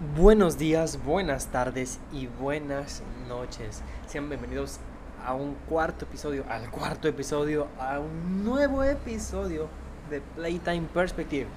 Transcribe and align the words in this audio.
Buenos 0.00 0.58
días, 0.58 1.04
buenas 1.04 1.48
tardes 1.48 1.98
y 2.12 2.28
buenas 2.28 3.02
noches. 3.26 3.82
Sean 4.06 4.28
bienvenidos 4.28 4.78
a 5.26 5.34
un 5.34 5.56
cuarto 5.68 6.04
episodio, 6.04 6.44
al 6.48 6.70
cuarto 6.70 7.08
episodio, 7.08 7.66
a 7.80 7.98
un 7.98 8.44
nuevo 8.44 8.84
episodio 8.84 9.66
de 10.08 10.20
Playtime 10.20 10.86
Perspective. 10.94 11.48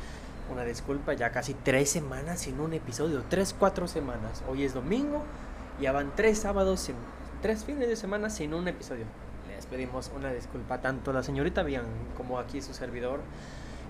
Una 0.51 0.63
disculpa, 0.63 1.13
ya 1.13 1.31
casi 1.31 1.53
tres 1.53 1.91
semanas 1.91 2.39
sin 2.39 2.59
un 2.59 2.73
episodio, 2.73 3.23
tres, 3.29 3.55
cuatro 3.57 3.87
semanas. 3.87 4.43
Hoy 4.49 4.63
es 4.63 4.73
domingo, 4.73 5.21
ya 5.79 5.91
van 5.91 6.11
tres 6.15 6.39
sábados, 6.39 6.79
sin, 6.79 6.95
tres 7.43 7.63
fines 7.63 7.87
de 7.87 7.95
semana 7.95 8.31
sin 8.31 8.55
un 8.55 8.67
episodio. 8.67 9.05
Les 9.49 9.67
pedimos 9.67 10.11
una 10.15 10.33
disculpa 10.33 10.81
tanto 10.81 11.11
a 11.11 11.13
la 11.13 11.21
señorita 11.21 11.61
Bian 11.61 11.85
como 12.17 12.39
aquí 12.39 12.63
su 12.63 12.73
servidor. 12.73 13.19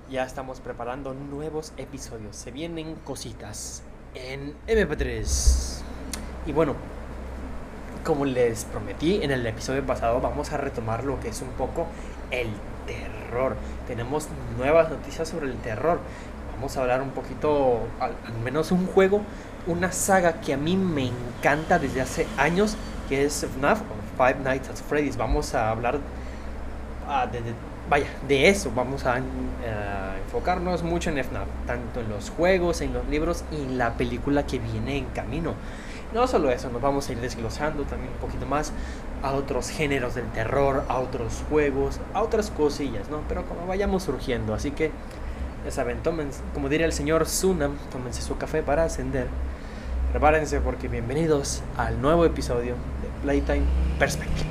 Ya 0.09 0.25
estamos 0.25 0.59
preparando 0.59 1.13
nuevos 1.13 1.71
episodios. 1.77 2.35
Se 2.35 2.51
vienen 2.51 2.95
cositas 3.05 3.83
en 4.15 4.53
MP3. 4.67 5.81
Y 6.45 6.51
bueno, 6.51 6.75
como 8.03 8.25
les 8.25 8.65
prometí 8.65 9.21
en 9.23 9.31
el 9.31 9.45
episodio 9.45 9.85
pasado, 9.85 10.19
vamos 10.21 10.51
a 10.51 10.57
retomar 10.57 11.03
lo 11.03 11.19
que 11.19 11.29
es 11.29 11.41
un 11.41 11.49
poco 11.49 11.87
el 12.31 12.49
terror. 12.85 13.55
Tenemos 13.87 14.27
nuevas 14.57 14.89
noticias 14.89 15.29
sobre 15.29 15.47
el 15.47 15.55
terror. 15.57 15.99
Vamos 16.55 16.77
a 16.77 16.81
hablar 16.81 17.01
un 17.01 17.11
poquito, 17.11 17.79
al, 17.99 18.13
menos 18.43 18.71
un 18.71 18.87
juego, 18.87 19.21
una 19.67 19.91
saga 19.91 20.41
que 20.41 20.53
a 20.53 20.57
mí 20.57 20.77
me 20.77 21.07
encanta 21.07 21.79
desde 21.79 22.01
hace 22.01 22.27
años, 22.37 22.75
que 23.09 23.25
es 23.25 23.45
FNAF 23.45 23.81
o 23.81 24.17
Five 24.17 24.39
Nights 24.43 24.69
at 24.69 24.75
Freddy's. 24.75 25.17
Vamos 25.17 25.55
a 25.55 25.69
hablar 25.69 25.95
uh, 25.95 27.31
de, 27.31 27.41
de 27.41 27.53
vaya, 27.91 28.07
de 28.25 28.47
eso 28.47 28.71
vamos 28.73 29.05
a 29.05 29.17
eh, 29.17 29.21
enfocarnos 30.23 30.81
mucho 30.81 31.09
en 31.09 31.17
FNAF, 31.17 31.45
tanto 31.67 31.99
en 31.99 32.07
los 32.07 32.29
juegos, 32.29 32.79
en 32.79 32.93
los 32.93 33.05
libros 33.09 33.43
y 33.51 33.55
en 33.55 33.77
la 33.77 33.97
película 33.97 34.47
que 34.47 34.59
viene 34.59 34.95
en 34.95 35.05
camino. 35.07 35.55
No 36.13 36.25
solo 36.25 36.51
eso, 36.51 36.69
nos 36.69 36.81
vamos 36.81 37.09
a 37.09 37.11
ir 37.11 37.19
desglosando 37.19 37.83
también 37.83 38.13
un 38.13 38.19
poquito 38.19 38.45
más 38.45 38.71
a 39.21 39.33
otros 39.33 39.69
géneros 39.69 40.15
del 40.15 40.25
terror, 40.27 40.85
a 40.87 40.99
otros 40.99 41.43
juegos, 41.49 41.99
a 42.13 42.21
otras 42.21 42.49
cosillas, 42.49 43.09
¿no? 43.09 43.23
Pero 43.27 43.45
como 43.45 43.67
vayamos 43.67 44.03
surgiendo, 44.03 44.53
así 44.53 44.71
que 44.71 44.91
ya 45.65 45.71
saben, 45.71 46.01
tomen, 46.01 46.29
como 46.53 46.69
diría 46.69 46.85
el 46.85 46.93
señor 46.93 47.25
Sunam, 47.25 47.73
tómense 47.91 48.21
su 48.21 48.37
café 48.37 48.63
para 48.63 48.85
ascender. 48.85 49.27
Prepárense 50.11 50.61
porque 50.61 50.87
bienvenidos 50.87 51.61
al 51.75 52.01
nuevo 52.01 52.23
episodio 52.23 52.75
de 53.01 53.21
Playtime 53.21 53.65
Perspective. 53.99 54.49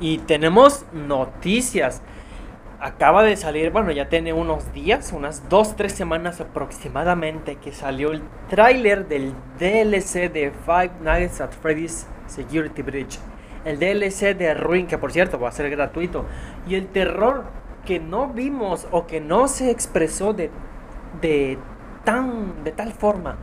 Y 0.00 0.18
tenemos 0.18 0.84
noticias 0.92 2.02
acaba 2.84 3.22
de 3.22 3.34
salir, 3.38 3.70
bueno, 3.70 3.92
ya 3.92 4.10
tiene 4.10 4.34
unos 4.34 4.70
días, 4.74 5.14
unas 5.14 5.48
2, 5.48 5.74
3 5.74 5.90
semanas 5.90 6.42
aproximadamente, 6.42 7.56
que 7.56 7.72
salió 7.72 8.12
el 8.12 8.22
tráiler 8.50 9.08
del 9.08 9.32
DLC 9.58 10.30
de 10.30 10.52
Five 10.66 10.90
Nights 11.00 11.40
at 11.40 11.52
Freddy's 11.52 12.06
Security 12.26 12.82
Bridge. 12.82 13.18
El 13.64 13.78
DLC 13.78 14.36
de 14.36 14.52
Ruin, 14.52 14.86
que 14.86 14.98
por 14.98 15.12
cierto 15.12 15.40
va 15.40 15.48
a 15.48 15.52
ser 15.52 15.70
gratuito. 15.70 16.26
Y 16.68 16.74
el 16.74 16.88
terror 16.88 17.44
que 17.86 18.00
no 18.00 18.28
vimos 18.28 18.86
o 18.90 19.06
que 19.06 19.18
no 19.18 19.48
se 19.48 19.70
expresó 19.70 20.34
de, 20.34 20.50
de, 21.22 21.56
tan, 22.04 22.64
de 22.64 22.72
tal 22.72 22.92
forma 22.92 23.38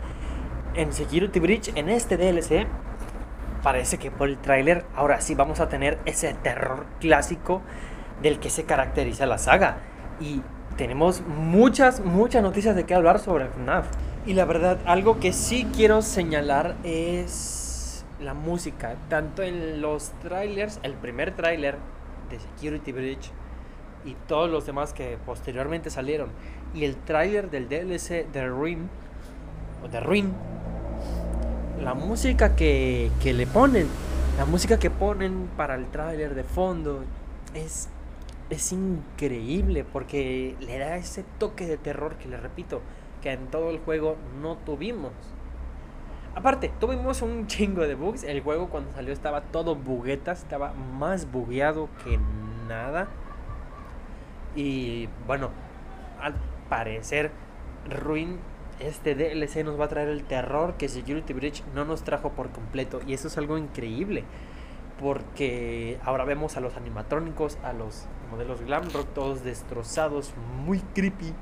en 0.75 0.93
Security 0.93 1.39
Bridge, 1.39 1.71
en 1.73 1.89
este 1.89 2.15
DLC, 2.15 2.67
parece 3.63 3.97
que 3.97 4.11
por 4.11 4.29
el 4.29 4.37
tráiler 4.37 4.85
ahora 4.95 5.19
sí 5.19 5.33
vamos 5.33 5.59
a 5.59 5.67
tener 5.67 5.97
ese 6.05 6.31
terror 6.35 6.85
clásico 6.99 7.63
del 8.21 8.39
que 8.39 8.49
se 8.49 8.63
caracteriza 8.63 9.25
la 9.25 9.37
saga. 9.37 9.77
Y 10.19 10.41
tenemos 10.77 11.21
muchas, 11.21 12.03
muchas 12.03 12.43
noticias 12.43 12.75
de 12.75 12.85
qué 12.85 12.93
hablar 12.93 13.19
sobre 13.19 13.47
FNAF. 13.47 13.87
Y 14.25 14.33
la 14.33 14.45
verdad, 14.45 14.77
algo 14.85 15.19
que 15.19 15.33
sí 15.33 15.67
quiero 15.75 16.01
señalar 16.01 16.75
es 16.83 18.05
la 18.19 18.33
música. 18.33 18.95
Tanto 19.09 19.41
en 19.41 19.81
los 19.81 20.11
trailers, 20.21 20.79
el 20.83 20.93
primer 20.93 21.35
trailer 21.35 21.77
de 22.29 22.39
Security 22.39 22.91
Bridge 22.91 23.31
y 24.05 24.15
todos 24.27 24.49
los 24.49 24.65
demás 24.65 24.93
que 24.93 25.17
posteriormente 25.25 25.89
salieron. 25.89 26.29
Y 26.73 26.85
el 26.85 26.95
trailer 26.95 27.49
del 27.49 27.67
DLC 27.67 28.31
de 28.31 28.47
Ruin, 28.47 28.89
o 29.83 29.87
la 31.81 31.93
música 31.95 32.55
que, 32.55 33.11
que 33.21 33.33
le 33.33 33.47
ponen, 33.47 33.87
la 34.37 34.45
música 34.45 34.77
que 34.77 34.89
ponen 34.91 35.49
para 35.57 35.75
el 35.75 35.87
trailer 35.87 36.35
de 36.35 36.43
fondo 36.43 37.03
es 37.53 37.89
es 38.51 38.73
increíble 38.73 39.85
porque 39.85 40.55
le 40.59 40.77
da 40.77 40.97
ese 40.97 41.23
toque 41.39 41.65
de 41.65 41.77
terror 41.77 42.15
que 42.15 42.27
le 42.27 42.37
repito, 42.37 42.81
que 43.21 43.31
en 43.31 43.47
todo 43.47 43.69
el 43.69 43.79
juego 43.79 44.17
no 44.41 44.57
tuvimos. 44.57 45.13
Aparte, 46.35 46.71
tuvimos 46.79 47.21
un 47.21 47.47
chingo 47.47 47.81
de 47.87 47.95
bugs. 47.95 48.23
El 48.23 48.41
juego 48.41 48.69
cuando 48.69 48.91
salió 48.91 49.13
estaba 49.13 49.41
todo 49.41 49.75
buguetas, 49.75 50.39
estaba 50.39 50.73
más 50.73 51.31
bugueado 51.31 51.87
que 52.03 52.19
nada. 52.67 53.07
Y 54.55 55.07
bueno, 55.27 55.49
al 56.19 56.35
parecer, 56.69 57.31
Ruin, 57.89 58.37
este 58.81 59.15
DLC 59.15 59.63
nos 59.63 59.79
va 59.79 59.85
a 59.85 59.89
traer 59.89 60.09
el 60.09 60.25
terror 60.25 60.75
que 60.75 60.89
Security 60.89 61.31
Bridge 61.33 61.63
no 61.73 61.85
nos 61.85 62.03
trajo 62.03 62.31
por 62.31 62.49
completo. 62.51 62.99
Y 63.07 63.13
eso 63.13 63.29
es 63.29 63.37
algo 63.37 63.57
increíble 63.57 64.25
porque 65.01 65.99
ahora 66.03 66.25
vemos 66.25 66.57
a 66.57 66.59
los 66.59 66.77
animatrónicos, 66.77 67.57
a 67.63 67.73
los 67.73 68.07
modelos 68.31 68.61
Glamrock 68.61 69.13
todos 69.13 69.43
destrozados, 69.43 70.33
muy 70.65 70.79
creepy. 70.79 71.33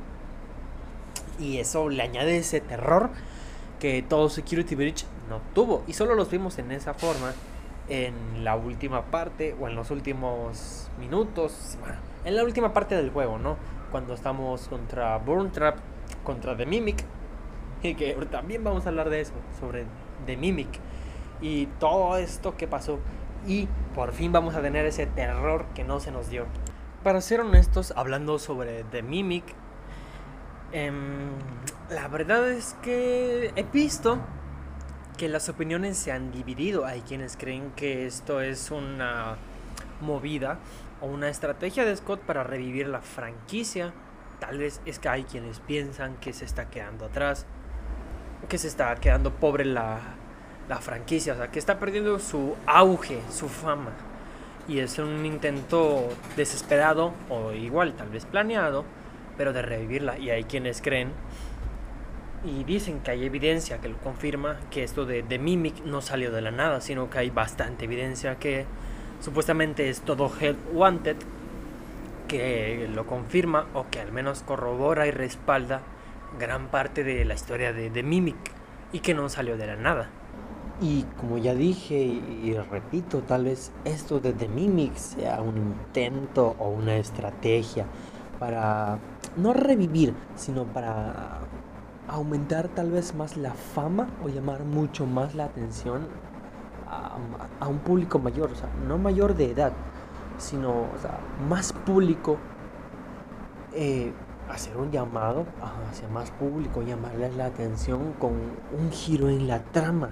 Y 1.39 1.59
eso 1.59 1.87
le 1.87 2.03
añade 2.03 2.37
ese 2.37 2.59
terror 2.59 3.11
que 3.79 4.01
todo 4.01 4.29
Security 4.29 4.75
Bridge 4.75 5.05
no 5.29 5.39
tuvo. 5.53 5.83
Y 5.87 5.93
solo 5.93 6.15
los 6.15 6.29
vimos 6.29 6.57
en 6.57 6.71
esa 6.71 6.93
forma 6.93 7.33
en 7.87 8.43
la 8.43 8.55
última 8.55 9.05
parte 9.05 9.55
o 9.59 9.67
en 9.67 9.75
los 9.75 9.91
últimos 9.91 10.89
minutos. 10.99 11.77
en 12.25 12.35
la 12.35 12.43
última 12.43 12.73
parte 12.73 12.95
del 12.95 13.11
juego, 13.11 13.37
¿no? 13.37 13.57
Cuando 13.91 14.13
estamos 14.13 14.67
contra 14.67 15.17
Burn 15.17 15.51
Trap, 15.51 15.77
contra 16.23 16.57
The 16.57 16.65
Mimic. 16.65 17.03
Y 17.81 17.95
que 17.95 18.11
también 18.29 18.61
vamos 18.61 18.85
a 18.85 18.89
hablar 18.89 19.09
de 19.09 19.21
eso, 19.21 19.31
sobre 19.57 19.85
The 20.25 20.35
Mimic. 20.35 20.67
Y 21.39 21.67
todo 21.79 22.17
esto 22.17 22.57
que 22.57 22.67
pasó 22.67 22.99
y 23.47 23.67
por 23.95 24.11
fin 24.11 24.31
vamos 24.31 24.55
a 24.55 24.61
tener 24.61 24.85
ese 24.85 25.05
terror 25.05 25.65
que 25.75 25.83
no 25.83 25.99
se 25.99 26.11
nos 26.11 26.29
dio. 26.29 26.45
Para 27.03 27.21
ser 27.21 27.39
honestos, 27.39 27.93
hablando 27.95 28.39
sobre 28.39 28.83
The 28.83 29.01
Mimic, 29.03 29.45
em, 30.73 31.29
la 31.89 32.09
verdad 32.09 32.49
es 32.51 32.75
que 32.81 33.53
he 33.55 33.63
visto 33.63 34.19
que 35.17 35.29
las 35.29 35.47
opiniones 35.47 35.97
se 35.97 36.11
han 36.11 36.33
dividido. 36.33 36.85
Hay 36.85 36.99
quienes 36.99 37.37
creen 37.37 37.71
que 37.71 38.05
esto 38.05 38.41
es 38.41 38.69
una 38.69 39.37
movida 40.01 40.59
o 40.99 41.05
una 41.05 41.29
estrategia 41.29 41.85
de 41.85 41.95
Scott 41.95 42.19
para 42.19 42.43
revivir 42.43 42.89
la 42.89 42.99
franquicia. 42.99 43.93
Tal 44.41 44.57
vez 44.57 44.81
es 44.85 44.99
que 44.99 45.07
hay 45.07 45.23
quienes 45.23 45.61
piensan 45.61 46.17
que 46.17 46.33
se 46.33 46.43
está 46.43 46.69
quedando 46.69 47.05
atrás, 47.05 47.45
que 48.49 48.57
se 48.57 48.67
está 48.67 48.93
quedando 48.95 49.33
pobre 49.33 49.63
la, 49.63 49.99
la 50.67 50.81
franquicia, 50.81 51.31
o 51.31 51.37
sea, 51.37 51.49
que 51.49 51.59
está 51.59 51.79
perdiendo 51.79 52.19
su 52.19 52.57
auge, 52.65 53.21
su 53.31 53.47
fama. 53.47 53.91
Y 54.69 54.79
es 54.79 54.99
un 54.99 55.25
intento 55.25 56.07
desesperado 56.37 57.13
o 57.29 57.51
igual, 57.51 57.93
tal 57.93 58.09
vez 58.09 58.25
planeado, 58.25 58.85
pero 59.35 59.51
de 59.51 59.61
revivirla. 59.63 60.17
Y 60.17 60.29
hay 60.29 60.45
quienes 60.45 60.81
creen 60.81 61.11
y 62.43 62.63
dicen 62.63 63.01
que 63.01 63.11
hay 63.11 63.25
evidencia 63.25 63.79
que 63.79 63.89
lo 63.89 63.97
confirma 63.97 64.57
que 64.71 64.83
esto 64.83 65.05
de, 65.05 65.23
de 65.23 65.39
Mimic 65.39 65.83
no 65.83 66.01
salió 66.01 66.31
de 66.31 66.41
la 66.41 66.51
nada, 66.51 66.81
sino 66.81 67.09
que 67.09 67.19
hay 67.19 67.29
bastante 67.29 67.85
evidencia 67.85 68.35
que 68.35 68.65
supuestamente 69.19 69.89
es 69.89 70.01
todo 70.01 70.31
Help 70.39 70.57
Wanted, 70.73 71.17
que 72.27 72.87
lo 72.93 73.05
confirma 73.07 73.65
o 73.73 73.87
que 73.89 73.99
al 73.99 74.11
menos 74.11 74.43
corrobora 74.43 75.07
y 75.07 75.11
respalda 75.11 75.81
gran 76.39 76.67
parte 76.67 77.03
de 77.03 77.25
la 77.25 77.33
historia 77.33 77.73
de, 77.73 77.89
de 77.89 78.03
Mimic 78.03 78.37
y 78.93 78.99
que 78.99 79.13
no 79.13 79.27
salió 79.29 79.57
de 79.57 79.67
la 79.67 79.75
nada. 79.75 80.09
Y 80.81 81.03
como 81.19 81.37
ya 81.37 81.53
dije 81.53 81.95
y, 81.97 82.55
repito, 82.71 83.19
tal 83.19 83.45
vez 83.45 83.71
esto 83.83 84.21
de 84.21 84.31
The 84.31 84.47
Mimic 84.47 84.95
sea 84.95 85.41
un 85.41 85.57
intento 85.57 86.55
o 86.57 86.69
una 86.69 86.95
estrategia 86.95 87.85
para 88.39 88.97
no 89.35 89.51
revivir, 89.51 90.13
sino 90.35 90.63
para 90.63 91.41
aumentar 92.07 92.69
tal 92.69 92.91
vez 92.91 93.13
más 93.13 93.35
la 93.35 93.51
fama 93.51 94.07
o 94.23 94.29
llamar 94.29 94.63
mucho 94.63 95.05
más 95.05 95.35
la 95.35 95.45
atención 95.45 96.07
a, 96.87 97.67
un 97.67 97.79
público 97.79 98.17
mayor, 98.17 98.51
o 98.51 98.55
sea, 98.55 98.69
no 98.87 98.97
mayor 98.97 99.35
de 99.35 99.51
edad, 99.51 99.73
sino 100.37 100.85
más 101.49 101.73
público. 101.73 102.37
Eh, 103.73 104.13
hacer 104.49 104.77
un 104.77 104.89
llamado 104.89 105.45
hacia 105.91 106.07
más 106.07 106.31
público, 106.31 106.81
llamarles 106.81 107.35
la 107.35 107.45
atención 107.45 108.13
con 108.13 108.31
un 108.31 108.91
giro 108.91 109.29
en 109.29 109.47
la 109.47 109.61
trama 109.61 110.09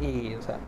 y, 0.00 0.34
o 0.34 0.42
sea, 0.42 0.58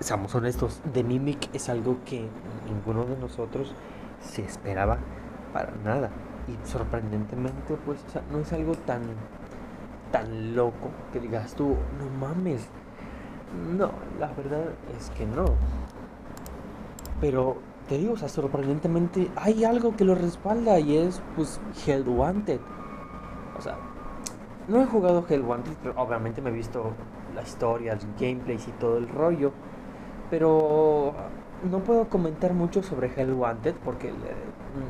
seamos 0.00 0.34
honestos, 0.34 0.80
The 0.92 1.04
Mimic 1.04 1.54
es 1.54 1.68
algo 1.68 1.98
que 2.04 2.28
ninguno 2.66 3.04
de 3.04 3.16
nosotros 3.16 3.74
se 4.20 4.42
esperaba 4.42 4.98
para 5.52 5.72
nada. 5.84 6.10
Y 6.48 6.66
sorprendentemente, 6.66 7.76
pues, 7.84 8.04
o 8.08 8.10
sea, 8.10 8.22
no 8.30 8.38
es 8.38 8.52
algo 8.52 8.74
tan, 8.74 9.02
tan 10.10 10.56
loco 10.56 10.90
que 11.12 11.20
digas 11.20 11.54
tú, 11.54 11.76
no 11.98 12.26
mames. 12.26 12.66
No, 13.76 13.90
la 14.18 14.28
verdad 14.28 14.64
es 14.98 15.10
que 15.10 15.26
no. 15.26 15.44
Pero 17.20 17.58
te 17.88 17.98
digo, 17.98 18.14
o 18.14 18.16
sea, 18.16 18.28
sorprendentemente 18.28 19.30
hay 19.36 19.64
algo 19.64 19.94
que 19.96 20.04
lo 20.04 20.14
respalda 20.14 20.78
y 20.80 20.96
es 20.96 21.22
pues 21.36 21.60
Hell 21.86 22.08
Wanted. 22.08 22.60
O 23.56 23.60
sea, 23.60 23.76
no 24.68 24.80
he 24.80 24.86
jugado 24.86 25.24
Hell 25.28 25.42
Wanted, 25.42 25.74
pero 25.82 26.00
obviamente 26.00 26.40
me 26.40 26.50
he 26.50 26.52
visto 26.52 26.92
la 27.34 27.42
historia, 27.42 27.94
los 27.94 28.06
gameplays 28.18 28.66
y 28.68 28.72
todo 28.72 28.98
el 28.98 29.08
rollo. 29.08 29.52
Pero 30.30 31.14
no 31.70 31.78
puedo 31.80 32.08
comentar 32.08 32.54
mucho 32.54 32.82
sobre 32.82 33.12
Hell 33.14 33.32
Wanted 33.32 33.74
porque 33.84 34.08
eh, 34.08 34.12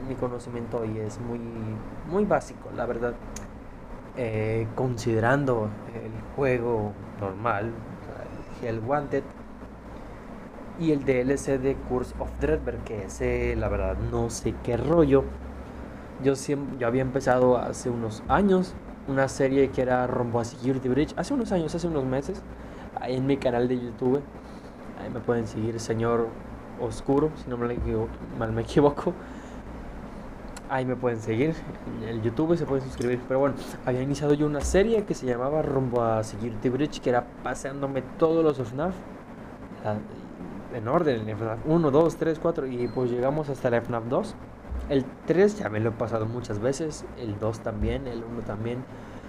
mi 0.08 0.14
conocimiento 0.14 0.78
hoy 0.78 0.98
es 0.98 1.20
muy, 1.20 1.40
muy 2.10 2.24
básico, 2.24 2.70
la 2.76 2.86
verdad. 2.86 3.14
Eh, 4.16 4.66
considerando 4.74 5.70
el 5.94 6.12
juego 6.36 6.92
normal, 7.20 7.72
el 8.62 8.68
Hell 8.68 8.80
Wanted, 8.80 9.24
y 10.78 10.92
el 10.92 11.04
DLC 11.04 11.58
de 11.60 11.76
Curse 11.88 12.14
of 12.18 12.30
Dreadberg, 12.40 12.82
que 12.84 13.04
ese, 13.04 13.54
la 13.56 13.68
verdad, 13.68 13.96
no 14.10 14.30
sé 14.30 14.54
qué 14.64 14.76
rollo. 14.76 15.24
Yo, 16.22 16.34
siempre, 16.36 16.78
yo 16.78 16.86
había 16.86 17.02
empezado 17.02 17.58
hace 17.58 17.90
unos 17.90 18.22
años 18.28 18.74
una 19.08 19.28
serie 19.28 19.70
que 19.70 19.82
era 19.82 20.06
Rombo 20.06 20.40
a 20.40 20.44
Security 20.44 20.88
Bridge, 20.88 21.14
hace 21.16 21.34
unos 21.34 21.52
años, 21.52 21.74
hace 21.74 21.86
unos 21.86 22.04
meses, 22.04 22.42
ahí 23.00 23.16
en 23.16 23.26
mi 23.26 23.36
canal 23.36 23.68
de 23.68 23.80
YouTube. 23.80 24.22
Ahí 25.02 25.10
me 25.10 25.20
pueden 25.20 25.46
seguir, 25.46 25.80
señor 25.80 26.28
Oscuro, 26.80 27.30
si 27.42 27.50
no 27.50 27.56
me 27.56 27.72
equivoco, 27.74 28.10
mal 28.38 28.52
me 28.52 28.62
equivoco. 28.62 29.12
Ahí 30.68 30.86
me 30.86 30.96
pueden 30.96 31.20
seguir 31.20 31.54
en 32.02 32.08
el 32.08 32.22
YouTube, 32.22 32.56
se 32.56 32.64
pueden 32.64 32.82
suscribir. 32.84 33.20
Pero 33.28 33.40
bueno, 33.40 33.56
había 33.84 34.00
iniciado 34.00 34.32
yo 34.32 34.46
una 34.46 34.62
serie 34.62 35.04
que 35.04 35.12
se 35.12 35.26
llamaba 35.26 35.60
Rumbo 35.60 36.02
a 36.02 36.24
Security 36.24 36.68
Bridge, 36.70 37.00
que 37.00 37.10
era 37.10 37.26
paseándome 37.42 38.02
todos 38.18 38.42
los 38.42 38.56
FNAF 38.56 38.94
en 40.74 40.88
orden, 40.88 41.28
FNAF 41.28 41.58
1, 41.66 41.90
2, 41.90 42.16
3, 42.16 42.38
4 42.38 42.66
y 42.68 42.88
pues 42.88 43.10
llegamos 43.10 43.50
hasta 43.50 43.68
la 43.68 43.82
FNAF 43.82 44.04
2. 44.08 44.34
El 44.88 45.04
3 45.26 45.58
ya 45.58 45.68
me 45.68 45.80
lo 45.80 45.90
he 45.90 45.92
pasado 45.92 46.26
muchas 46.26 46.58
veces, 46.58 47.04
el 47.18 47.38
2 47.38 47.60
también, 47.60 48.06
el 48.06 48.24
1 48.24 48.42
también. 48.42 48.84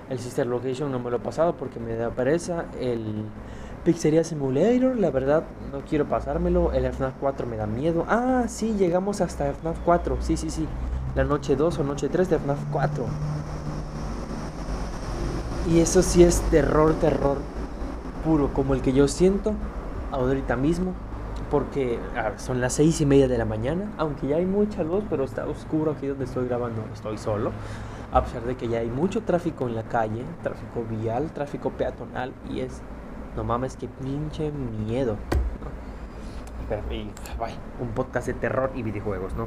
El 0.09 0.19
Sister 0.19 0.45
Location 0.45 0.91
no 0.91 0.99
me 0.99 1.09
lo 1.09 1.17
he 1.17 1.19
pasado 1.19 1.55
porque 1.55 1.79
me 1.79 1.95
da 1.95 2.09
pereza. 2.09 2.65
El 2.79 3.25
Pizzeria 3.85 4.23
Simulator, 4.23 4.97
la 4.97 5.11
verdad 5.11 5.43
no 5.71 5.81
quiero 5.81 6.05
pasármelo. 6.05 6.73
El 6.73 6.85
FNAF 6.91 7.13
4 7.19 7.47
me 7.47 7.57
da 7.57 7.67
miedo. 7.67 8.05
Ah, 8.09 8.43
sí, 8.47 8.75
llegamos 8.77 9.21
hasta 9.21 9.53
FNAF 9.53 9.77
4. 9.85 10.17
Sí, 10.19 10.37
sí, 10.37 10.49
sí. 10.49 10.67
La 11.15 11.23
noche 11.23 11.55
2 11.55 11.79
o 11.79 11.83
noche 11.83 12.09
3 12.09 12.29
de 12.29 12.39
FNAF 12.39 12.59
4. 12.71 13.05
Y 15.71 15.79
eso 15.79 16.01
sí 16.01 16.23
es 16.23 16.41
terror, 16.51 16.93
terror 16.95 17.37
puro, 18.25 18.53
como 18.53 18.73
el 18.73 18.81
que 18.81 18.93
yo 18.93 19.07
siento 19.07 19.53
ahorita 20.11 20.55
mismo 20.55 20.93
porque 21.53 21.99
son 22.37 22.61
las 22.61 22.73
seis 22.73 22.99
y 22.99 23.05
media 23.05 23.27
de 23.27 23.37
la 23.37 23.45
mañana, 23.45 23.91
aunque 23.99 24.25
ya 24.25 24.37
hay 24.37 24.45
mucha 24.47 24.81
luz, 24.81 25.03
pero 25.07 25.23
está 25.23 25.45
oscuro 25.45 25.91
aquí 25.91 26.07
donde 26.07 26.25
estoy 26.25 26.47
grabando, 26.47 26.83
estoy 26.91 27.15
solo, 27.19 27.51
a 28.11 28.23
pesar 28.23 28.41
de 28.41 28.55
que 28.55 28.67
ya 28.67 28.79
hay 28.79 28.89
mucho 28.89 29.21
tráfico 29.21 29.67
en 29.67 29.75
la 29.75 29.83
calle, 29.83 30.23
tráfico 30.41 30.83
vial, 30.89 31.31
tráfico 31.31 31.69
peatonal, 31.69 32.33
y 32.49 32.61
es, 32.61 32.81
no 33.35 33.43
mames, 33.43 33.77
que 33.77 33.87
pinche 33.87 34.51
miedo. 34.51 35.15
Pero, 36.67 36.81
un 37.79 37.89
podcast 37.89 38.25
de 38.25 38.33
terror 38.33 38.71
y 38.73 38.81
videojuegos, 38.81 39.35
¿no? 39.35 39.45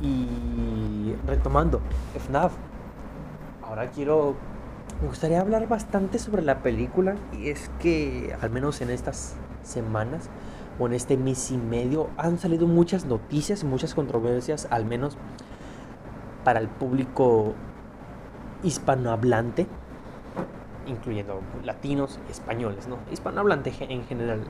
Y 0.00 1.12
retomando, 1.26 1.80
FNAF, 2.14 2.52
ahora 3.64 3.88
quiero 3.88 4.36
me 5.02 5.08
gustaría 5.08 5.40
hablar 5.40 5.66
bastante 5.66 6.20
sobre 6.20 6.42
la 6.42 6.62
película 6.62 7.16
y 7.32 7.50
es 7.50 7.68
que 7.80 8.36
al 8.40 8.50
menos 8.50 8.80
en 8.80 8.90
estas 8.90 9.36
semanas 9.62 10.28
o 10.78 10.86
en 10.86 10.92
este 10.92 11.16
mes 11.16 11.50
y 11.50 11.56
medio 11.56 12.08
han 12.16 12.38
salido 12.38 12.66
muchas 12.66 13.04
noticias, 13.04 13.64
muchas 13.64 13.94
controversias, 13.94 14.68
al 14.70 14.84
menos 14.84 15.16
para 16.44 16.60
el 16.60 16.68
público 16.68 17.54
hispanohablante, 18.62 19.66
incluyendo 20.86 21.40
latinos, 21.64 22.18
españoles, 22.30 22.88
¿no? 22.88 22.98
Hispanohablante 23.12 23.72
en 23.80 24.04
general. 24.04 24.40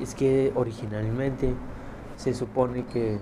Es 0.00 0.14
que 0.14 0.52
originalmente 0.54 1.54
se 2.16 2.34
supone 2.34 2.84
que 2.86 3.18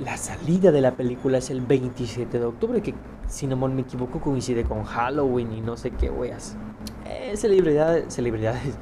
la 0.00 0.16
salida 0.16 0.70
de 0.70 0.80
la 0.80 0.92
película 0.92 1.38
es 1.38 1.50
el 1.50 1.60
27 1.60 2.38
de 2.38 2.44
octubre, 2.44 2.82
que 2.82 2.94
si 3.26 3.46
no 3.46 3.56
me 3.56 3.82
equivoco 3.82 4.20
coincide 4.20 4.64
con 4.64 4.84
Halloween 4.84 5.52
y 5.52 5.60
no 5.60 5.76
sé 5.76 5.90
qué 5.90 6.10
weas. 6.10 6.56
Eh, 7.04 7.36
celebridades, 7.36 8.12
celebridades, 8.12 8.74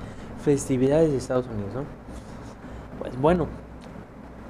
festividades 0.45 1.11
de 1.11 1.17
Estados 1.17 1.47
Unidos, 1.47 1.75
¿no? 1.75 2.06
Bueno, 3.21 3.47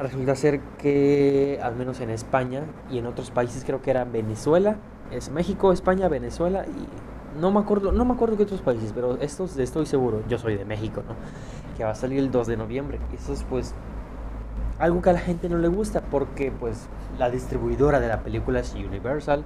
resulta 0.01 0.35
ser 0.35 0.61
que 0.79 1.61
al 1.63 1.77
menos 1.77 2.01
en 2.01 2.11
España 2.11 2.65
y 2.91 2.99
en 2.99 3.07
otros 3.07 3.31
países 3.31 3.65
creo 3.65 3.81
que 3.81 3.91
era 3.91 4.05
Venezuela, 4.05 4.77
es 5.13 5.31
México, 5.31 5.73
España, 5.73 6.09
Venezuela 6.09 6.65
y 6.67 7.41
no 7.41 7.53
me 7.53 7.61
acuerdo, 7.61 7.93
no 7.93 8.05
me 8.05 8.15
acuerdo 8.15 8.37
qué 8.37 8.43
otros 8.43 8.63
países, 8.63 8.93
pero 8.93 9.19
estos 9.21 9.57
estoy 9.57 9.87
seguro, 9.87 10.23
yo 10.29 10.39
soy 10.39 10.57
de 10.57 10.65
México, 10.65 11.03
¿no? 11.07 11.15
Que 11.77 11.85
va 11.85 11.91
a 11.91 11.95
salir 11.95 12.19
el 12.19 12.33
2 12.33 12.47
de 12.49 12.57
noviembre. 12.57 12.99
Eso 13.15 13.33
es 13.33 13.45
pues 13.45 13.73
algo 14.81 15.01
que 15.01 15.11
a 15.11 15.13
la 15.13 15.21
gente 15.21 15.49
no 15.49 15.59
le 15.59 15.69
gusta 15.69 16.01
porque 16.01 16.51
pues 16.51 16.89
la 17.19 17.31
distribuidora 17.31 18.01
de 18.01 18.09
la 18.09 18.21
película 18.25 18.61
es 18.61 18.75
Universal 18.75 19.45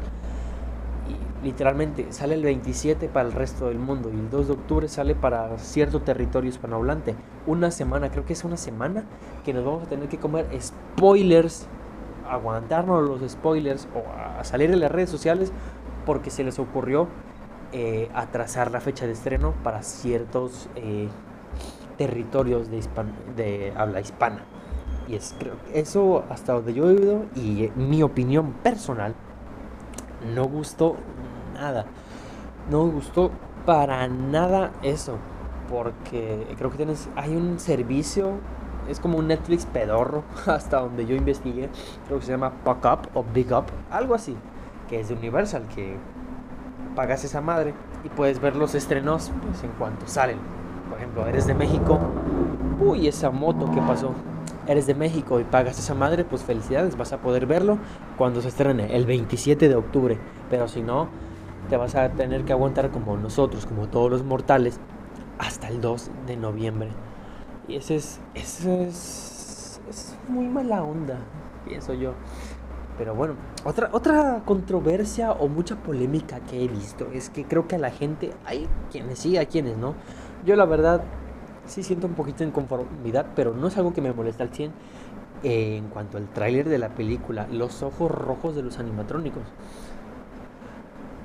literalmente 1.43 2.13
sale 2.13 2.35
el 2.35 2.43
27 2.43 3.09
para 3.09 3.29
el 3.29 3.33
resto 3.33 3.69
del 3.69 3.79
mundo 3.79 4.11
y 4.13 4.19
el 4.19 4.31
2 4.31 4.47
de 4.49 4.53
octubre 4.53 4.89
sale 4.89 5.15
para 5.15 5.57
cierto 5.59 6.03
territorio 6.03 6.51
hispanohablante. 6.51 7.15
Una 7.47 7.71
semana, 7.71 8.11
creo 8.11 8.27
que 8.27 8.35
es 8.35 8.45
una 8.45 8.57
semana 8.57 9.05
que 9.45 9.55
nos 9.55 9.65
vamos 9.65 9.85
a 9.85 9.87
tener 9.89 10.09
que 10.09 10.19
comer 10.19 10.47
spoilers, 10.61 11.67
aguantarnos 12.29 13.03
los 13.03 13.31
spoilers 13.31 13.89
o 13.95 14.03
a 14.39 14.45
salir 14.45 14.71
en 14.71 14.81
las 14.81 14.91
redes 14.91 15.11
sociales 15.11 15.53
porque 16.05 16.31
se 16.31 16.45
les 16.45 16.59
ocurrió 16.59 17.09
eh, 17.73 18.11
atrasar 18.15 18.71
la 18.71 18.81
fecha 18.81 19.07
de 19.07 19.13
estreno 19.13 19.55
para 19.63 19.83
ciertos 19.83 20.69
eh, 20.77 21.09
territorios 21.97 22.71
de, 22.71 22.83
de 23.37 23.73
habla 23.77 24.01
hispana. 24.01 24.45
Y 25.09 25.17
es, 25.17 25.35
creo, 25.39 25.55
eso 25.73 26.25
hasta 26.31 26.53
donde 26.53 26.75
yo 26.75 26.89
he 26.89 26.95
oído 26.95 27.25
y 27.35 27.71
mi 27.75 28.03
opinión 28.03 28.53
personal 28.63 29.15
no 30.35 30.45
gustó 30.47 30.97
nada. 31.61 31.85
No 32.71 32.87
me 32.87 32.93
gustó 32.93 33.31
para 33.67 34.09
nada 34.09 34.73
eso. 34.83 35.19
Porque 35.69 36.46
creo 36.58 36.70
que 36.70 36.79
tienes. 36.79 37.08
Hay 37.17 37.37
un 37.37 37.58
servicio. 37.61 38.32
Es 38.89 38.99
como 38.99 39.19
un 39.19 39.29
Netflix 39.29 39.67
pedorro. 39.67 40.25
Hasta 40.46 40.81
donde 40.81 41.06
yo 41.06 41.15
investigué. 41.15 41.69
Creo 42.06 42.19
que 42.19 42.27
se 42.27 42.32
llama 42.32 42.53
Puck 42.65 42.84
Up 42.84 43.08
o 43.15 43.25
Big 43.25 43.53
Up. 43.53 43.67
Algo 43.91 44.15
así. 44.15 44.37
Que 44.89 45.01
es 45.01 45.08
de 45.08 45.15
Universal. 45.15 45.69
Que 45.75 45.96
pagas 46.96 47.25
esa 47.25 47.41
madre. 47.41 47.75
Y 48.05 48.08
puedes 48.08 48.41
ver 48.41 48.56
los 48.56 48.75
estrenos 48.75 49.31
pues, 49.43 49.63
en 49.63 49.70
cuanto 49.73 50.06
salen. 50.08 50.39
Por 50.89 50.99
ejemplo, 50.99 51.27
eres 51.27 51.46
de 51.46 51.55
México. 51.55 52.01
Uy, 52.81 53.06
esa 53.06 53.31
moto 53.31 53.70
que 53.70 53.81
pasó 53.82 54.15
eres 54.67 54.87
de 54.87 54.94
México 54.94 55.41
y 55.41 55.44
pagas 55.44 55.79
esa 55.79 55.94
madre, 55.94 56.25
pues 56.25 56.43
felicidades, 56.43 56.96
vas 56.96 57.13
a 57.13 57.19
poder 57.19 57.46
verlo 57.46 57.79
cuando 58.17 58.41
se 58.41 58.49
estrene, 58.49 58.94
el 58.94 59.05
27 59.05 59.69
de 59.69 59.75
octubre. 59.75 60.19
Pero 60.49 60.69
si 60.69 60.81
no, 60.82 61.08
te 61.70 61.77
vas 61.77 61.94
a 61.94 62.10
tener 62.10 62.44
que 62.44 62.53
aguantar 62.53 62.91
como 62.91 63.17
nosotros, 63.17 63.65
como 63.65 63.86
todos 63.89 64.10
los 64.10 64.24
mortales, 64.24 64.81
hasta 65.39 65.69
el 65.69 65.81
2 65.81 66.10
de 66.27 66.36
noviembre. 66.36 66.89
Y 67.69 67.77
ese 67.77 67.94
es, 67.96 68.20
ese 68.34 68.89
es, 68.89 69.81
es 69.89 70.19
muy 70.29 70.48
mala 70.48 70.82
onda, 70.82 71.19
pienso 71.65 71.94
yo. 71.94 72.15
Pero 72.98 73.15
bueno, 73.15 73.34
otra, 73.65 73.89
otra 73.93 74.43
controversia 74.44 75.32
o 75.32 75.48
mucha 75.48 75.77
polémica 75.77 76.41
que 76.41 76.65
he 76.65 76.69
visto 76.69 77.08
es 77.12 77.31
que 77.31 77.44
creo 77.44 77.69
que 77.69 77.77
a 77.77 77.79
la 77.79 77.91
gente, 77.91 78.32
hay 78.44 78.69
quienes 78.91 79.20
sí, 79.20 79.39
hay 79.39 79.46
quienes 79.46 79.79
no. 79.79 79.94
Yo 80.44 80.56
la 80.56 80.65
verdad 80.65 81.03
sí 81.67 81.84
siento 81.84 82.08
un 82.08 82.15
poquito 82.15 82.39
de 82.39 82.46
inconformidad, 82.46 83.27
pero 83.36 83.55
no 83.55 83.69
es 83.69 83.79
algo 83.79 83.94
que 83.94 84.03
me 84.03 84.12
molesta 84.12 84.43
al 84.43 84.50
100. 84.50 84.72
en 85.44 85.89
cuanto 85.89 86.19
al 86.19 86.29
tráiler 86.29 86.69
de 86.69 86.79
la 86.79 86.91
película, 86.91 87.46
los 87.50 87.82
ojos 87.82 88.10
rojos 88.10 88.56
de 88.56 88.62
los 88.62 88.79
animatrónicos. 88.79 89.44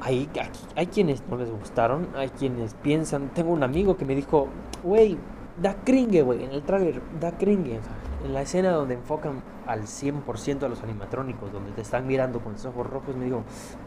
Hay, 0.05 0.29
hay 0.75 0.85
quienes 0.85 1.23
no 1.27 1.35
les 1.35 1.49
gustaron, 1.49 2.09
hay 2.15 2.29
quienes 2.29 2.75
piensan. 2.75 3.29
Tengo 3.29 3.51
un 3.51 3.63
amigo 3.63 3.97
que 3.97 4.05
me 4.05 4.13
dijo, 4.13 4.47
wey, 4.83 5.17
da 5.59 5.77
cringe, 5.83 6.21
wey, 6.21 6.43
en 6.43 6.51
el 6.51 6.61
tráiler, 6.61 7.01
da 7.19 7.31
cringe. 7.31 7.79
en 8.23 8.33
la 8.35 8.43
escena 8.43 8.69
donde 8.69 8.93
enfocan 8.93 9.41
al 9.65 9.81
100% 9.87 10.61
a 10.61 10.69
los 10.69 10.83
animatrónicos, 10.83 11.51
donde 11.51 11.71
te 11.71 11.81
están 11.81 12.05
mirando 12.05 12.39
con 12.39 12.53
los 12.53 12.63
ojos 12.67 12.85
rojos, 12.85 13.15
me 13.15 13.25
dijo, 13.25 13.41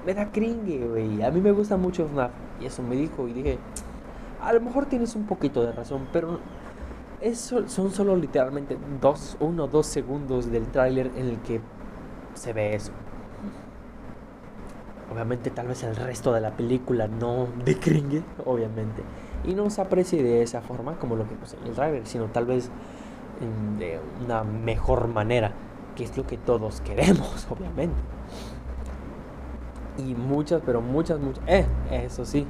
me 0.05 0.13
da 0.13 0.33
cringe, 0.33 0.85
wey. 0.93 1.23
A 1.23 1.31
mí 1.31 1.41
me 1.41 1.53
gusta 1.53 1.77
mucho 1.77 2.09
FNAF. 2.09 2.33
Y 2.61 2.67
eso 2.67 2.83
me 2.83 2.97
dijo, 2.97 3.29
y 3.29 3.33
dije, 3.33 3.59
a 4.43 4.53
lo 4.53 4.61
mejor 4.61 4.87
tienes 4.87 5.15
un 5.15 5.25
poquito 5.25 5.65
de 5.65 5.71
razón, 5.71 6.09
pero 6.13 6.41
eso 7.21 7.69
son 7.69 7.93
solo 7.93 8.17
literalmente 8.17 8.77
dos, 9.01 9.37
uno 9.39 9.65
o 9.65 9.69
dos 9.69 9.87
segundos 9.87 10.51
del 10.51 10.67
tráiler 10.67 11.13
en 11.15 11.29
el 11.29 11.39
que 11.43 11.61
se 12.35 12.53
ve 12.53 12.75
eso. 12.75 12.91
Obviamente 15.13 15.51
tal 15.51 15.69
vez 15.69 15.83
el 15.83 15.97
resto 15.97 16.33
de 16.33 16.41
la 16.41 16.53
película 16.53 17.09
no 17.09 17.49
decringue, 17.65 18.23
obviamente, 18.45 19.03
y 19.45 19.55
no 19.55 19.71
se 19.71 19.81
aprecie 19.81 20.23
de 20.23 20.43
esa 20.43 20.61
forma 20.61 20.99
como 20.99 21.17
lo 21.17 21.25
que 21.29 21.35
en 21.35 21.67
el 21.67 21.75
trailer, 21.75 22.07
sino 22.07 22.27
tal 22.27 22.47
vez 22.47 22.71
de 23.79 24.01
una 24.25 24.43
mejor 24.43 25.09
manera, 25.09 25.53
que 25.95 26.05
es 26.05 26.17
lo 26.17 26.27
que 26.27 26.37
todos 26.37 26.81
queremos, 26.83 27.47
obviamente. 27.51 27.97
Y 29.99 30.15
muchas, 30.15 30.63
pero 30.65 30.81
muchas, 30.81 31.19
muchas, 31.19 31.43
eh, 31.49 31.67
eso 31.91 32.25
sí, 32.25 32.47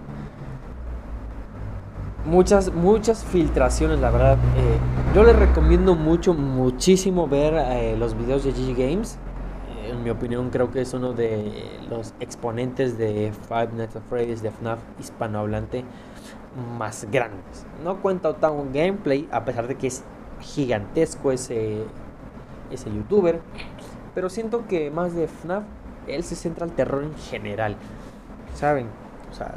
muchas, 2.29 2.73
muchas 2.73 3.25
filtraciones, 3.25 3.99
la 4.01 4.11
verdad. 4.11 4.35
Eh, 4.35 4.79
yo 5.15 5.25
les 5.25 5.35
recomiendo 5.35 5.95
mucho, 5.95 6.35
muchísimo 6.35 7.27
ver 7.27 7.55
eh, 7.57 7.97
los 7.99 8.17
videos 8.17 8.45
de 8.45 8.53
GG 8.53 8.77
Games. 8.77 9.19
En 9.89 10.05
mi 10.05 10.11
opinión, 10.11 10.51
creo 10.51 10.71
que 10.71 10.83
es 10.83 10.93
uno 10.93 11.15
de 11.15 11.81
los 11.89 12.13
exponentes 12.21 12.99
de 12.99 13.33
Five 13.49 13.71
Nights 13.73 13.97
at 13.97 14.03
Freddy's 14.11 14.43
de 14.43 14.51
FNAF 14.51 14.81
hispanohablante 15.01 15.83
más 16.79 17.07
grandes. 17.11 17.65
No 17.83 18.03
cuenta 18.03 18.35
tan 18.35 18.71
gameplay, 18.73 19.27
a 19.33 19.47
pesar 19.47 19.67
de 19.67 19.77
que 19.77 19.87
es 19.87 20.05
gigantesco 20.41 21.33
ese, 21.33 21.85
ese 22.71 22.93
youtuber. 22.93 23.41
Pero 24.15 24.29
siento 24.29 24.67
que 24.67 24.91
más 24.91 25.15
de 25.15 25.27
FNAF, 25.27 25.65
él 26.07 26.23
se 26.23 26.37
centra 26.37 26.67
al 26.67 26.73
terror 26.73 27.03
en 27.03 27.15
general. 27.17 27.77
¿Saben? 28.55 28.89
O 29.31 29.35
sea, 29.35 29.55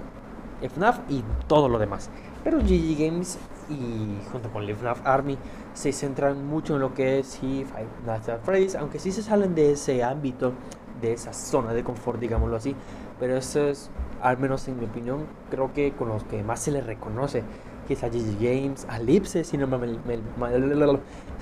FNAF 0.62 1.00
y 1.10 1.26
todo 1.48 1.68
lo 1.68 1.78
demás. 1.78 2.10
Pero 2.44 2.60
GG 2.60 2.98
Games 2.98 3.38
y 3.70 4.18
junto 4.32 4.50
con 4.50 4.66
Live 4.66 4.80
Army 5.04 5.38
se 5.74 5.92
centran 5.92 6.46
mucho 6.46 6.75
en 6.75 6.82
lo 6.82 6.94
que 6.94 7.20
es 7.20 7.38
Five 7.38 7.66
Nights 8.06 8.30
at 8.30 8.42
Freddy's, 8.44 8.75
aunque 8.75 9.00
sí 9.00 9.12
se 9.12 9.22
salen 9.22 9.56
de 9.56 9.72
ese 9.72 10.04
ámbito, 10.04 10.54
de 11.01 11.13
esa 11.13 11.34
zona 11.34 11.74
de 11.74 11.84
confort, 11.84 12.20
digámoslo 12.20 12.56
así. 12.56 12.75
Pero 13.20 13.38
eso 13.38 13.68
es, 13.68 13.90
al 14.22 14.38
menos 14.38 14.68
en 14.68 14.80
mi 14.80 14.86
opinión, 14.86 15.25
creo 15.50 15.74
que 15.74 15.94
con 15.94 16.10
los 16.10 16.24
que 16.24 16.44
más 16.44 16.60
se 16.60 16.72
les 16.72 16.86
reconoce, 16.86 17.44
que 17.88 17.94
es 17.94 18.04
a 18.04 18.10
GG 18.10 18.38
Games, 18.40 18.86
a 18.90 19.00
Lipse, 19.00 19.44
si 19.44 19.58
no 19.58 19.68
me, 19.68 19.88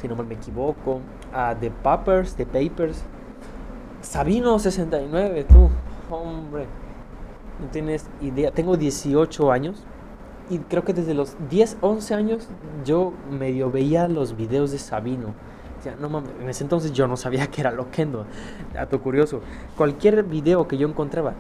si 0.02 0.08
no 0.08 0.16
me 0.16 0.36
equivoco, 0.36 1.02
a 1.34 1.56
The 1.56 1.72
Papers, 1.72 2.36
The 2.36 2.46
Papers, 2.46 3.04
Sabino69, 4.04 5.46
tú, 5.48 5.70
hombre, 6.10 6.66
no 7.60 7.68
tienes 7.72 8.06
idea, 8.22 8.52
tengo 8.52 8.78
18 8.78 9.52
años 9.52 9.84
y 10.50 10.60
creo 10.60 10.84
que 10.84 10.94
desde 10.94 11.14
los 11.14 11.36
10, 11.50 11.78
11 11.82 12.14
años 12.14 12.48
yo 12.86 13.14
medio 13.30 13.72
veía 13.72 14.08
los 14.08 14.36
videos 14.36 14.72
de 14.72 14.80
Sabino. 14.80 15.34
no 16.00 16.10
mames, 16.10 16.32
en 16.42 16.50
ese 16.50 16.64
entonces 16.64 16.92
yo 16.92 17.08
no 17.08 17.18
sabía 17.18 17.48
que 17.48 17.62
era 17.62 17.72
Loquendo. 17.72 18.26
Dato 18.74 19.02
curioso. 19.02 19.42
Cualquier 19.78 20.24
video 20.24 20.68
que 20.68 20.78
yo 20.78 20.88
encontraba 20.88 21.34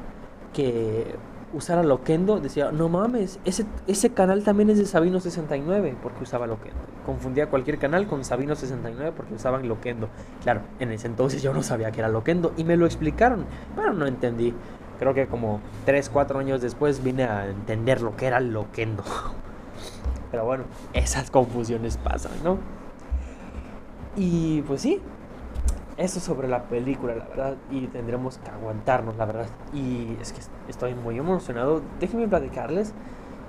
que 0.53 1.15
usara 1.53 1.83
Loquendo, 1.83 2.39
decía, 2.39 2.71
no 2.71 2.89
mames, 2.89 3.39
ese, 3.45 3.65
ese 3.87 4.11
canal 4.11 4.43
también 4.43 4.69
es 4.69 4.77
de 4.77 4.85
Sabino69 4.85 5.95
porque 6.01 6.23
usaba 6.23 6.45
Loquendo. 6.47 6.79
Confundía 7.05 7.49
cualquier 7.49 7.79
canal 7.79 8.07
con 8.07 8.21
Sabino69 8.21 9.11
porque 9.13 9.33
usaban 9.33 9.67
Loquendo. 9.67 10.09
Claro, 10.43 10.61
en 10.79 10.91
ese 10.91 11.07
entonces 11.07 11.41
yo 11.41 11.53
no 11.53 11.63
sabía 11.63 11.91
que 11.91 11.99
era 11.99 12.09
Loquendo 12.09 12.53
y 12.57 12.63
me 12.63 12.77
lo 12.77 12.85
explicaron, 12.85 13.45
pero 13.75 13.93
no 13.93 14.05
entendí. 14.05 14.53
Creo 14.99 15.13
que 15.13 15.27
como 15.27 15.61
3, 15.85 16.09
4 16.09 16.39
años 16.39 16.61
después 16.61 17.03
vine 17.03 17.23
a 17.23 17.47
entender 17.47 18.01
lo 18.01 18.15
que 18.15 18.27
era 18.27 18.39
loquendo. 18.39 19.03
Pero 20.31 20.45
bueno, 20.45 20.65
esas 20.93 21.31
confusiones 21.31 21.97
pasan, 21.97 22.33
¿no? 22.43 22.57
Y 24.15 24.61
pues 24.63 24.81
sí, 24.81 25.01
eso 25.97 26.19
sobre 26.19 26.47
la 26.47 26.63
película, 26.63 27.15
la 27.15 27.25
verdad. 27.25 27.57
Y 27.71 27.87
tendremos 27.87 28.37
que 28.37 28.49
aguantarnos, 28.49 29.17
la 29.17 29.25
verdad. 29.25 29.47
Y 29.73 30.17
es 30.21 30.33
que 30.33 30.41
estoy 30.67 30.95
muy 30.95 31.17
emocionado. 31.17 31.81
Déjenme 31.99 32.27
platicarles 32.27 32.93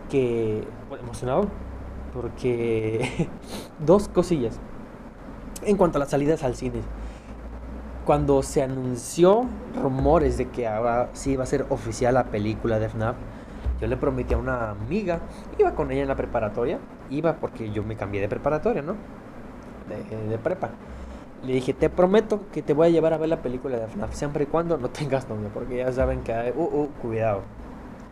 que... 0.08 0.66
Emocionado 1.00 1.48
porque... 2.12 3.28
dos 3.86 4.08
cosillas. 4.08 4.58
En 5.62 5.76
cuanto 5.76 5.98
a 5.98 6.00
las 6.00 6.10
salidas 6.10 6.42
al 6.42 6.54
cine 6.56 6.80
cuando 8.10 8.42
se 8.42 8.60
anunció 8.60 9.44
rumores 9.80 10.36
de 10.36 10.48
que 10.48 10.66
ahora 10.66 11.10
sí 11.12 11.30
iba 11.34 11.44
a 11.44 11.46
ser 11.46 11.66
oficial 11.68 12.14
la 12.14 12.24
película 12.24 12.80
de 12.80 12.88
FNAF, 12.88 13.14
yo 13.80 13.86
le 13.86 13.96
prometí 13.96 14.34
a 14.34 14.36
una 14.36 14.70
amiga, 14.70 15.20
iba 15.60 15.76
con 15.76 15.92
ella 15.92 16.02
en 16.02 16.08
la 16.08 16.16
preparatoria, 16.16 16.80
iba 17.08 17.36
porque 17.36 17.70
yo 17.70 17.84
me 17.84 17.94
cambié 17.94 18.20
de 18.20 18.28
preparatoria, 18.28 18.82
¿no? 18.82 18.96
De, 20.28 20.38
prepa. 20.38 20.70
Le 21.44 21.52
dije, 21.52 21.72
te 21.72 21.88
prometo 21.88 22.40
que 22.50 22.62
te 22.62 22.72
voy 22.72 22.88
a 22.88 22.90
llevar 22.90 23.12
a 23.12 23.16
ver 23.16 23.28
la 23.28 23.42
película 23.42 23.78
de 23.78 23.86
FNAF, 23.86 24.12
siempre 24.12 24.42
y 24.42 24.46
cuando 24.48 24.76
no 24.76 24.88
tengas 24.90 25.28
novia, 25.28 25.48
porque 25.54 25.76
ya 25.76 25.92
saben 25.92 26.24
que 26.24 26.32
hay, 26.34 26.52
uh, 26.56 26.64
uh, 26.64 26.88
cuidado. 27.00 27.42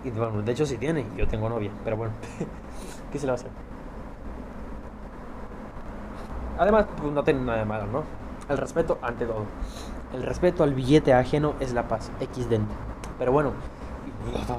Y 0.04 0.10
bueno, 0.10 0.42
de 0.42 0.52
hecho 0.52 0.64
sí 0.64 0.76
tiene, 0.76 1.06
yo 1.16 1.26
tengo 1.26 1.48
novia, 1.48 1.72
pero 1.82 1.96
bueno, 1.96 2.12
¿qué 3.10 3.18
se 3.18 3.26
le 3.26 3.32
va 3.32 3.34
a 3.36 3.40
hacer? 3.40 3.50
Además, 6.56 6.86
pues 6.96 7.12
no 7.12 7.24
tiene 7.24 7.40
nada 7.40 7.58
de 7.58 7.64
malo, 7.64 7.86
¿no? 7.88 8.17
El 8.48 8.56
respeto 8.56 8.98
ante 9.02 9.26
todo. 9.26 9.44
El 10.14 10.22
respeto 10.22 10.62
al 10.62 10.74
billete 10.74 11.12
ajeno 11.12 11.54
es 11.60 11.74
la 11.74 11.86
paz. 11.86 12.10
XD. 12.20 12.60
Pero 13.18 13.32
bueno, 13.32 13.52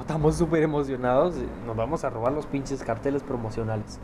estamos 0.00 0.36
súper 0.36 0.62
emocionados. 0.62 1.34
Nos 1.66 1.76
vamos 1.76 2.04
a 2.04 2.10
robar 2.10 2.32
los 2.32 2.46
pinches 2.46 2.82
carteles 2.84 3.22
promocionales. 3.22 3.98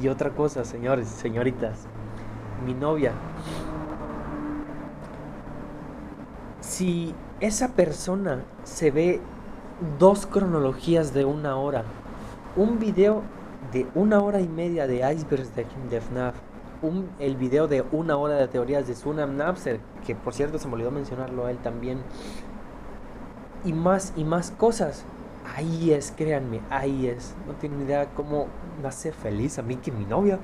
Y 0.00 0.08
otra 0.08 0.30
cosa, 0.30 0.64
señores, 0.64 1.08
señoritas. 1.08 1.86
Mi 2.64 2.72
novia. 2.72 3.12
Si 6.60 7.14
esa 7.40 7.68
persona 7.68 8.44
se 8.62 8.90
ve 8.90 9.20
dos 9.98 10.26
cronologías 10.26 11.12
de 11.12 11.24
una 11.24 11.56
hora, 11.56 11.84
un 12.54 12.78
video 12.78 13.22
de 13.72 13.88
una 13.94 14.20
hora 14.20 14.40
y 14.40 14.48
media 14.48 14.86
de 14.86 14.96
icebergs 15.12 15.54
de, 15.56 15.66
de 15.90 16.00
FNAF, 16.00 16.34
el 17.18 17.36
video 17.36 17.68
de 17.68 17.84
una 17.92 18.16
hora 18.16 18.36
de 18.36 18.48
teorías 18.48 18.86
de 18.86 18.94
Sunam 18.94 19.36
Napser, 19.36 19.80
que 20.06 20.14
por 20.14 20.34
cierto 20.34 20.58
se 20.58 20.68
me 20.68 20.74
olvidó 20.74 20.90
mencionarlo 20.90 21.46
a 21.46 21.50
él 21.50 21.58
también, 21.58 22.02
y 23.64 23.72
más 23.72 24.12
y 24.16 24.24
más 24.24 24.50
cosas. 24.50 25.04
Ahí 25.56 25.92
es, 25.92 26.12
créanme, 26.12 26.60
ahí 26.70 27.06
es. 27.06 27.34
No 27.46 27.54
tengo 27.54 27.82
idea 27.82 28.10
cómo 28.14 28.46
me 28.80 28.88
hace 28.88 29.12
feliz 29.12 29.58
a 29.58 29.62
mí 29.62 29.76
que 29.76 29.90
mi 29.90 30.04
novia 30.04 30.38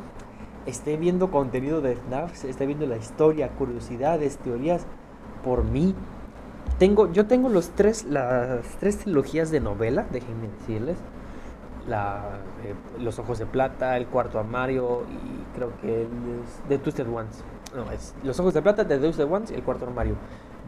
esté 0.66 0.96
viendo 0.96 1.30
contenido 1.30 1.80
de 1.80 1.96
FNAF, 1.96 2.44
esté 2.44 2.66
viendo 2.66 2.86
la 2.86 2.96
historia, 2.96 3.50
curiosidades, 3.50 4.38
teorías 4.38 4.86
por 5.44 5.64
mí. 5.64 5.94
Tengo, 6.78 7.10
yo 7.12 7.26
tengo 7.26 7.48
los 7.48 7.70
tres, 7.70 8.04
las 8.04 8.66
tres 8.80 8.98
trilogías 8.98 9.50
de 9.50 9.60
novela, 9.60 10.06
déjenme 10.10 10.48
decirles 10.48 10.98
la, 11.88 12.38
eh, 12.64 12.74
Los 13.00 13.18
Ojos 13.18 13.38
de 13.38 13.46
Plata, 13.46 13.96
El 13.96 14.06
Cuarto 14.06 14.38
Armario 14.38 15.04
y 15.04 15.56
creo 15.56 15.72
que 15.80 16.02
es 16.02 16.08
The 16.68 16.78
Twisted 16.78 17.08
Ones. 17.08 17.44
No, 17.74 17.90
es 17.90 18.14
Los 18.22 18.38
Ojos 18.40 18.54
de 18.54 18.62
Plata, 18.62 18.86
The 18.86 18.98
Twisted 18.98 19.30
Ones 19.30 19.50
y 19.50 19.54
El 19.54 19.62
Cuarto 19.62 19.86
Armario. 19.86 20.16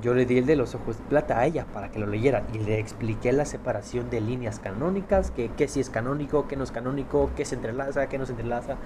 Yo 0.00 0.14
le 0.14 0.26
di 0.26 0.38
el 0.38 0.46
de 0.46 0.54
Los 0.54 0.75
Ojos 0.75 0.98
de 0.98 1.04
Plata 1.04 1.38
a 1.38 1.46
ella 1.46 1.66
para 1.72 1.90
que 1.90 1.98
lo 1.98 2.06
leyera 2.06 2.44
y 2.52 2.58
le 2.58 2.78
expliqué 2.78 3.32
la 3.32 3.44
separación 3.44 4.10
de 4.10 4.20
líneas 4.20 4.60
canónicas, 4.60 5.32
que, 5.32 5.50
que 5.50 5.66
si 5.66 5.80
es 5.80 5.90
canónico, 5.90 6.46
que 6.46 6.56
no 6.56 6.64
es 6.64 6.70
canónico, 6.70 7.30
que 7.37 7.44
se 7.44 7.56
entrelaza, 7.56 8.08
que 8.08 8.18
no 8.18 8.26
se 8.26 8.32
entrelaza. 8.32 8.76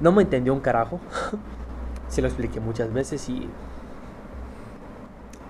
No 0.00 0.12
me 0.12 0.22
entendió 0.22 0.52
un 0.52 0.60
carajo. 0.60 1.00
se 2.08 2.22
lo 2.22 2.28
expliqué 2.28 2.60
muchas 2.60 2.92
veces 2.92 3.28
y 3.28 3.48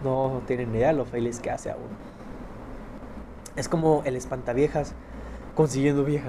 no 0.05 0.43
tienen 0.47 0.75
idea 0.75 0.93
lo 0.93 1.05
feliz 1.05 1.41
que 1.41 1.51
hace 1.51 1.71
aún. 1.71 1.89
Es 3.57 3.69
como 3.69 4.03
el 4.05 4.15
espantaviejas 4.15 4.95
consiguiendo 5.59 6.05
vieja. 6.05 6.29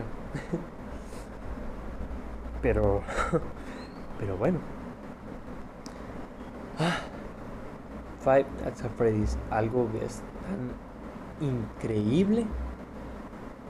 pero, 2.63 3.03
pero 4.19 4.35
bueno. 4.37 4.57
Ah, 6.79 6.97
Five 8.23 8.47
Nights 8.63 8.83
at 8.83 8.89
Freddy's, 8.97 9.37
algo 9.51 9.87
que 9.91 10.03
es 10.03 10.23
tan 10.41 11.47
increíble 11.47 12.47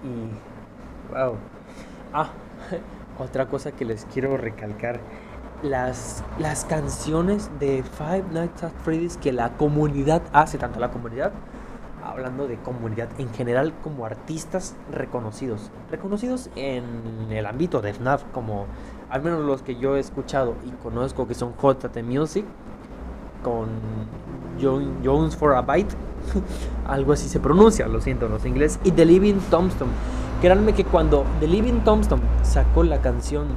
y 0.02 1.14
wow. 1.14 1.36
Ah, 2.14 2.30
otra 3.20 3.48
cosa 3.48 3.74
que 3.74 3.84
les 3.84 4.06
quiero 4.06 4.38
recalcar. 4.38 5.02
Las, 5.62 6.24
las 6.38 6.64
canciones 6.64 7.52
de 7.60 7.84
Five 7.84 8.24
Nights 8.32 8.64
at 8.64 8.72
Freddy's 8.82 9.18
que 9.18 9.34
la 9.34 9.58
comunidad 9.58 10.22
hace, 10.32 10.58
tanto 10.58 10.80
la 10.80 10.90
comunidad 10.90 11.34
hablando 12.04 12.48
de 12.48 12.58
comunidad 12.58 13.10
en 13.18 13.32
general 13.34 13.74
como 13.84 14.06
artistas 14.06 14.76
reconocidos. 14.92 15.72
Reconocidos 15.92 16.50
en 16.56 17.28
el 17.32 17.46
ámbito 17.46 17.82
de 17.82 17.94
FNAF, 17.94 18.24
como 18.34 18.66
al 19.10 19.22
menos 19.22 19.42
los 19.42 19.62
que 19.62 19.76
yo 19.76 19.96
he 19.96 20.00
escuchado 20.00 20.56
y 20.66 20.72
conozco 20.84 21.28
que 21.28 21.34
son 21.34 21.54
JT 21.62 22.04
Music, 22.04 22.46
con 23.44 23.68
Jones 25.04 25.36
for 25.36 25.56
a 25.56 25.62
Byte, 25.62 25.96
algo 26.88 27.14
así 27.14 27.30
se 27.30 27.40
pronuncia, 27.40 27.88
lo 27.88 28.02
siento, 28.02 28.28
los 28.28 28.46
inglés, 28.46 28.80
y 28.84 28.92
The 28.92 29.06
Living 29.06 29.40
Tombstone. 29.50 29.92
Créanme 30.42 30.74
que 30.74 30.86
cuando 30.86 31.26
The 31.40 31.48
Living 31.48 31.82
Tombstone 31.82 32.22
sacó 32.44 32.84
la 32.84 33.02
canción 33.02 33.48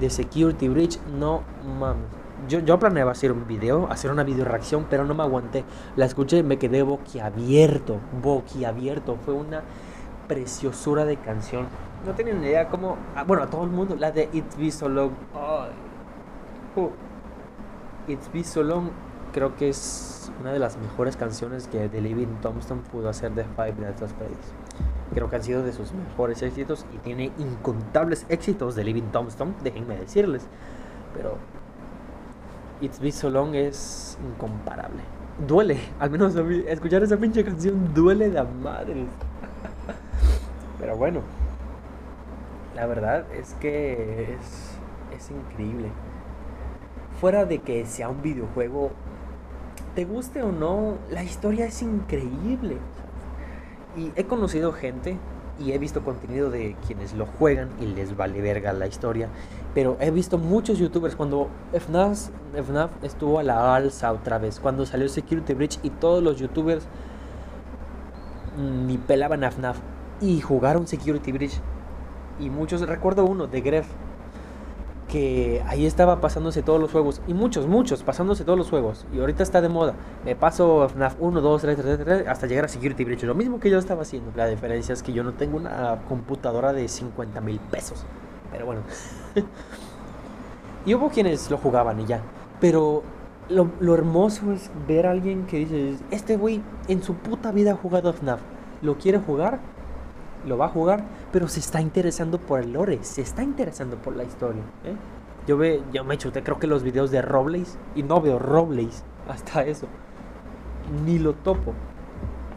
de 0.00 0.10
Security 0.10 0.68
Bridge, 0.68 0.98
no 1.18 1.42
mames, 1.78 2.21
yo, 2.48 2.60
yo 2.60 2.78
planeaba 2.78 3.12
hacer 3.12 3.32
un 3.32 3.46
video, 3.46 3.88
hacer 3.90 4.10
una 4.10 4.24
video 4.24 4.44
reacción, 4.44 4.86
pero 4.88 5.04
no 5.04 5.14
me 5.14 5.22
aguanté. 5.22 5.64
La 5.96 6.06
escuché 6.06 6.38
y 6.38 6.42
me 6.42 6.58
quedé 6.58 6.82
boquiabierto, 6.82 7.98
boquiabierto. 8.22 9.16
Fue 9.24 9.34
una 9.34 9.62
preciosura 10.28 11.04
de 11.04 11.16
canción. 11.16 11.66
No 12.06 12.12
tienen 12.14 12.42
idea 12.42 12.68
cómo. 12.68 12.96
ah, 13.14 13.24
bueno, 13.24 13.42
a 13.42 13.46
todo 13.46 13.64
el 13.64 13.70
mundo, 13.70 13.96
la 13.96 14.10
de 14.10 14.28
It's 14.32 14.56
Be 14.56 14.70
So 14.70 14.88
Long. 14.88 15.12
Uh. 16.76 16.88
It's 18.08 18.32
Be 18.32 18.42
So 18.42 18.62
Long 18.62 18.90
creo 19.32 19.56
que 19.56 19.68
es 19.68 20.30
una 20.40 20.52
de 20.52 20.58
las 20.58 20.76
mejores 20.76 21.16
canciones 21.16 21.66
que 21.66 21.88
The 21.88 22.00
Living 22.00 22.40
Tombstone 22.40 22.82
pudo 22.92 23.08
hacer 23.08 23.32
de 23.32 23.44
Five 23.44 23.74
Nights 23.78 24.02
at 24.02 24.08
Freddy's. 24.08 24.52
Creo 25.14 25.28
que 25.28 25.36
han 25.36 25.42
sido 25.42 25.62
de 25.62 25.72
sus 25.72 25.92
mejores 25.92 26.42
éxitos 26.42 26.86
y 26.94 26.98
tiene 26.98 27.32
incontables 27.38 28.26
éxitos 28.28 28.74
de 28.74 28.84
Living 28.84 29.10
Tombstone, 29.12 29.54
déjenme 29.62 29.96
decirles. 29.96 30.46
Pero 31.14 31.38
It's 32.82 32.98
Be 32.98 33.12
So 33.12 33.30
Long 33.30 33.54
es 33.54 34.18
incomparable. 34.20 35.02
Duele, 35.46 35.78
al 36.00 36.10
menos 36.10 36.34
escuchar 36.66 37.04
esa 37.04 37.16
pinche 37.16 37.44
canción 37.44 37.94
duele 37.94 38.28
de 38.28 38.42
madres. 38.42 39.06
Pero 40.80 40.96
bueno, 40.96 41.20
la 42.74 42.86
verdad 42.86 43.24
es 43.32 43.54
que 43.54 44.36
es 45.16 45.30
increíble. 45.30 45.90
Fuera 47.20 47.44
de 47.44 47.60
que 47.60 47.86
sea 47.86 48.08
un 48.08 48.20
videojuego, 48.20 48.90
te 49.94 50.04
guste 50.04 50.42
o 50.42 50.50
no, 50.50 50.96
la 51.08 51.22
historia 51.22 51.66
es 51.66 51.82
increíble. 51.82 52.78
Y 53.96 54.10
he 54.16 54.24
conocido 54.24 54.72
gente 54.72 55.18
y 55.64 55.72
he 55.72 55.78
visto 55.78 56.02
contenido 56.02 56.50
de 56.50 56.76
quienes 56.86 57.14
lo 57.14 57.26
juegan 57.26 57.70
y 57.80 57.86
les 57.86 58.16
vale 58.16 58.40
verga 58.40 58.72
la 58.72 58.86
historia. 58.86 59.28
Pero 59.74 59.96
he 60.00 60.10
visto 60.10 60.38
muchos 60.38 60.78
youtubers 60.78 61.16
cuando 61.16 61.48
FNAF, 61.72 62.30
FNAF 62.54 62.90
estuvo 63.02 63.38
a 63.38 63.42
la 63.42 63.74
alza 63.74 64.12
otra 64.12 64.38
vez, 64.38 64.60
cuando 64.60 64.86
salió 64.86 65.08
Security 65.08 65.54
Breach 65.54 65.78
y 65.82 65.90
todos 65.90 66.22
los 66.22 66.38
youtubers 66.38 66.86
ni 68.86 68.98
pelaban 68.98 69.44
a 69.44 69.50
FNAF 69.50 69.78
y 70.20 70.40
jugaron 70.40 70.86
Security 70.86 71.32
Breach. 71.32 71.60
Y 72.40 72.50
muchos, 72.50 72.80
recuerdo 72.82 73.24
uno 73.24 73.46
de 73.46 73.60
Gref, 73.60 73.86
que 75.12 75.62
ahí 75.66 75.84
estaba 75.84 76.22
pasándose 76.22 76.62
todos 76.62 76.80
los 76.80 76.90
juegos. 76.90 77.20
Y 77.26 77.34
muchos, 77.34 77.66
muchos, 77.66 78.02
pasándose 78.02 78.44
todos 78.44 78.58
los 78.58 78.70
juegos. 78.70 79.04
Y 79.12 79.20
ahorita 79.20 79.42
está 79.42 79.60
de 79.60 79.68
moda. 79.68 79.94
Me 80.24 80.34
paso 80.34 80.88
FNAF 80.88 81.16
1, 81.20 81.42
2, 81.42 81.60
3, 81.60 81.76
3, 81.76 81.98
3, 82.02 82.26
hasta 82.26 82.46
llegar 82.46 82.64
a 82.64 82.68
Security 82.68 83.04
Breach. 83.04 83.22
Lo 83.24 83.34
mismo 83.34 83.60
que 83.60 83.68
yo 83.68 83.78
estaba 83.78 84.02
haciendo. 84.02 84.32
La 84.34 84.46
diferencia 84.46 84.94
es 84.94 85.02
que 85.02 85.12
yo 85.12 85.22
no 85.22 85.34
tengo 85.34 85.58
una 85.58 86.00
computadora 86.08 86.72
de 86.72 86.88
50 86.88 87.42
mil 87.42 87.60
pesos. 87.60 88.06
Pero 88.50 88.64
bueno. 88.64 88.80
y 90.86 90.94
hubo 90.94 91.10
quienes 91.10 91.50
lo 91.50 91.58
jugaban 91.58 92.00
y 92.00 92.06
ya. 92.06 92.22
Pero 92.58 93.02
lo, 93.50 93.68
lo 93.80 93.92
hermoso 93.92 94.50
es 94.50 94.70
ver 94.88 95.06
a 95.06 95.10
alguien 95.10 95.44
que 95.44 95.58
dice, 95.58 95.96
este 96.10 96.38
güey 96.38 96.62
en 96.88 97.02
su 97.02 97.16
puta 97.16 97.52
vida 97.52 97.72
ha 97.72 97.76
jugado 97.76 98.14
FNAF. 98.14 98.40
¿Lo 98.80 98.96
quiere 98.96 99.18
jugar? 99.18 99.60
Lo 100.46 100.58
va 100.58 100.66
a 100.66 100.68
jugar, 100.68 101.04
pero 101.32 101.48
se 101.48 101.60
está 101.60 101.80
interesando 101.80 102.38
por 102.38 102.60
el 102.60 102.72
lore, 102.72 102.98
se 103.02 103.22
está 103.22 103.42
interesando 103.42 103.96
por 103.96 104.16
la 104.16 104.24
historia. 104.24 104.62
¿eh? 104.84 104.94
Yo, 105.46 105.56
ve, 105.56 105.82
yo 105.92 106.04
me 106.04 106.18
chuté, 106.18 106.42
creo 106.42 106.58
que 106.58 106.66
los 106.66 106.82
videos 106.82 107.10
de 107.10 107.22
Robles, 107.22 107.78
y 107.94 108.02
no 108.02 108.20
veo 108.20 108.38
Robles, 108.38 109.04
hasta 109.28 109.64
eso. 109.64 109.86
Ni 111.04 111.18
lo 111.18 111.34
topo. 111.34 111.74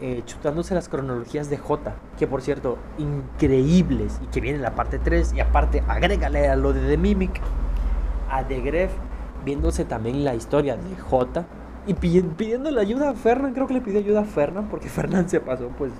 Eh, 0.01 0.23
chutándose 0.25 0.75
las 0.75 0.89
cronologías 0.89 1.49
de 1.49 1.57
J, 1.57 1.95
que 2.17 2.27
por 2.27 2.41
cierto, 2.41 2.77
increíbles, 2.97 4.19
y 4.21 4.27
que 4.27 4.41
viene 4.41 4.57
en 4.57 4.63
la 4.63 4.75
parte 4.75 4.99
3, 4.99 5.33
y 5.33 5.39
aparte, 5.39 5.83
agrégale 5.87 6.49
a 6.49 6.55
lo 6.55 6.73
de 6.73 6.85
The 6.87 6.97
Mimic, 6.97 7.39
a 8.29 8.43
The 8.43 8.59
Gref, 8.59 8.91
viéndose 9.45 9.85
también 9.85 10.25
la 10.25 10.35
historia 10.35 10.75
de 10.75 10.95
J, 10.97 11.45
y 11.87 11.93
pidiendo 11.93 12.71
la 12.71 12.81
ayuda 12.81 13.11
a 13.11 13.13
Fernan, 13.13 13.53
creo 13.53 13.67
que 13.67 13.75
le 13.75 13.81
pidió 13.81 13.99
ayuda 13.99 14.21
a 14.21 14.25
Fernan, 14.25 14.67
porque 14.69 14.89
Fernan 14.89 15.29
se 15.29 15.39
pasó, 15.39 15.69
pues, 15.77 15.91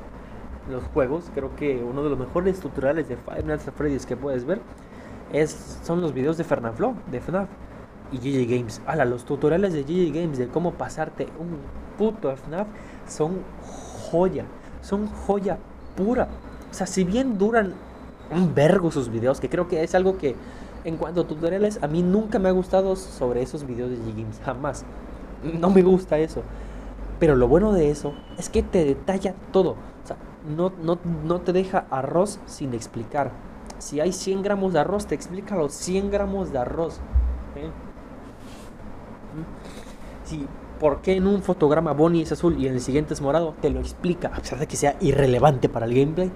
los 0.70 0.84
juegos, 0.86 1.32
creo 1.34 1.56
que 1.56 1.84
uno 1.84 2.04
de 2.04 2.10
los 2.10 2.18
mejores 2.18 2.60
tutoriales 2.60 3.08
de 3.08 3.18
Five 3.18 3.44
Nights 3.44 3.68
at 3.68 4.06
que 4.08 4.18
puedes 4.18 4.46
ver 4.46 4.62
es, 5.32 5.80
son 5.84 6.02
los 6.02 6.14
videos 6.14 6.38
de 6.38 6.44
Fernanfloo, 6.44 6.96
de 7.12 7.22
FNAF 7.22 7.50
y 8.12 8.18
GG 8.18 8.58
Games. 8.58 8.82
Ala, 8.86 9.06
los 9.06 9.26
tutoriales 9.26 9.74
de 9.74 9.84
GG 9.84 10.14
Games 10.14 10.38
de 10.38 10.48
cómo 10.48 10.74
pasarte 10.74 11.28
un 11.40 11.58
puto 11.98 12.36
FNAF 12.36 12.68
son 13.08 13.40
joya, 14.12 14.46
son 14.82 15.08
joya 15.08 15.58
pura. 15.96 16.28
O 16.72 16.74
sea, 16.74 16.88
si 16.88 17.04
bien 17.04 17.38
duran 17.38 17.74
un 18.32 18.54
vergo 18.56 18.92
sus 18.92 19.10
videos, 19.10 19.40
que 19.40 19.50
creo 19.50 19.68
que 19.68 19.84
es 19.84 19.96
algo 19.96 20.18
que 20.18 20.36
en 20.84 20.98
cuanto 20.98 21.22
a 21.22 21.28
tutoriales 21.28 21.80
a 21.82 21.88
mí 21.88 22.04
nunca 22.04 22.40
me 22.40 22.50
ha 22.50 22.52
gustado 22.52 22.96
sobre 22.96 23.42
esos 23.42 23.66
videos 23.66 23.90
de 23.90 23.98
GG 23.98 24.18
Games, 24.18 24.42
jamás. 24.44 24.86
No 25.60 25.70
me 25.70 25.84
gusta 25.84 26.18
eso. 26.18 26.42
Pero 27.20 27.36
lo 27.36 27.48
bueno 27.48 27.72
de 27.72 27.92
eso 27.92 28.14
es 28.38 28.50
que 28.50 28.62
te 28.62 28.84
detalla 28.84 29.36
todo. 29.52 29.72
O 29.72 30.08
sea, 30.08 30.18
no, 30.48 30.72
no, 30.82 31.00
no 31.24 31.42
te 31.42 31.54
deja 31.54 31.86
arroz 31.90 32.40
sin 32.46 32.74
explicar. 32.74 33.32
Si 33.78 34.00
hay 34.00 34.14
100 34.14 34.44
gramos 34.44 34.74
de 34.74 34.80
arroz, 34.80 35.06
te 35.06 35.16
explica 35.16 35.56
los 35.56 35.74
100 35.74 36.12
gramos 36.12 36.52
de 36.52 36.60
arroz. 36.60 37.00
Si, 40.24 40.48
¿Por 40.80 41.02
qué 41.02 41.16
en 41.16 41.26
un 41.26 41.42
fotograma 41.42 41.94
Bonnie 41.94 42.24
es 42.24 42.32
azul 42.34 42.58
y 42.60 42.68
en 42.68 42.74
el 42.74 42.82
siguiente 42.82 43.14
es 43.14 43.22
morado? 43.22 43.56
Te 43.62 43.70
lo 43.70 43.80
explica, 43.80 44.28
a 44.28 44.42
pesar 44.42 44.60
de 44.60 44.68
que 44.68 44.76
sea 44.76 44.98
irrelevante 45.00 45.70
para 45.70 45.86
el 45.86 45.94
gameplay 45.94 46.32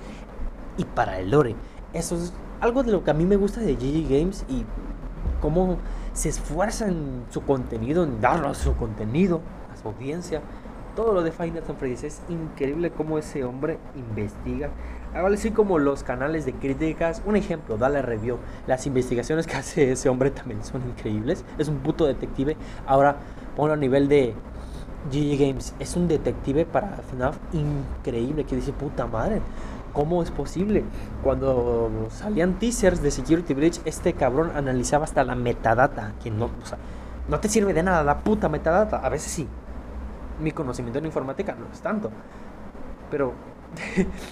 y 0.78 0.86
para 0.86 1.20
el 1.20 1.32
lore. 1.32 1.56
Eso 1.92 2.16
es 2.16 2.34
algo 2.62 2.84
de 2.84 2.92
lo 2.92 3.04
que 3.04 3.12
a 3.12 3.14
mí 3.14 3.26
me 3.26 3.36
gusta 3.36 3.60
de 3.60 3.76
GG 3.76 4.10
Games 4.10 4.46
y 4.48 4.64
cómo 5.42 5.78
se 6.14 6.30
esfuerza 6.30 6.88
en 6.88 7.26
su 7.30 7.42
contenido, 7.42 8.04
en 8.04 8.22
darnos 8.22 8.58
su 8.58 8.76
contenido 8.76 9.42
a 9.74 9.78
su 9.78 9.90
audiencia 9.90 10.42
todo 11.00 11.14
lo 11.14 11.24
de 11.24 11.30
at 11.30 11.78
Freddy's. 11.80 12.04
Es 12.04 12.22
increíble 12.28 12.92
cómo 12.92 13.18
ese 13.18 13.46
hombre 13.46 13.78
investiga. 13.96 14.70
Ahora 15.16 15.34
así 15.34 15.52
como 15.52 15.80
los 15.80 16.04
canales 16.04 16.46
de 16.46 16.52
críticas. 16.52 17.22
Un 17.26 17.38
ejemplo, 17.38 17.78
dale 17.78 18.02
review. 18.02 18.38
Las 18.68 18.86
investigaciones 18.86 19.48
que 19.48 19.56
hace 19.56 19.94
ese 19.94 20.10
hombre 20.10 20.30
también 20.30 20.62
son 20.62 20.82
increíbles. 20.90 21.46
Es 21.58 21.70
un 21.70 21.78
puto 21.78 22.06
detective. 22.06 22.58
Ahora 22.86 23.16
ponlo 23.56 23.76
a 23.76 23.78
nivel 23.78 24.10
de 24.10 24.34
GG 25.10 25.40
Games. 25.40 25.74
Es 25.80 25.96
un 25.96 26.10
detective 26.10 26.66
para 26.66 26.98
FNAF 26.98 27.38
increíble. 27.54 28.44
Que 28.44 28.58
dice, 28.58 28.74
puta 28.74 29.08
madre. 29.08 29.40
¿Cómo 29.94 30.22
es 30.22 30.32
posible? 30.32 30.84
Cuando 31.24 32.10
salían 32.10 32.60
teasers 32.60 33.02
de 33.02 33.12
Security 33.12 33.54
Breach, 33.54 33.80
este 33.86 34.12
cabrón 34.12 34.52
analizaba 34.54 35.06
hasta 35.06 35.24
la 35.24 35.36
metadata. 35.36 36.12
Que 36.22 36.30
no, 36.30 36.50
o 36.62 36.66
sea, 36.66 36.78
no 37.30 37.40
te 37.40 37.48
sirve 37.48 37.74
de 37.74 37.84
nada 37.84 38.04
la 38.04 38.20
puta 38.20 38.50
metadata. 38.50 38.98
A 38.98 39.08
veces 39.08 39.32
sí, 39.32 39.48
mi 40.40 40.52
conocimiento 40.52 41.00
en 41.00 41.06
informática 41.06 41.56
no 41.56 41.68
es 41.72 41.82
tanto. 41.82 42.10
Pero, 43.10 43.34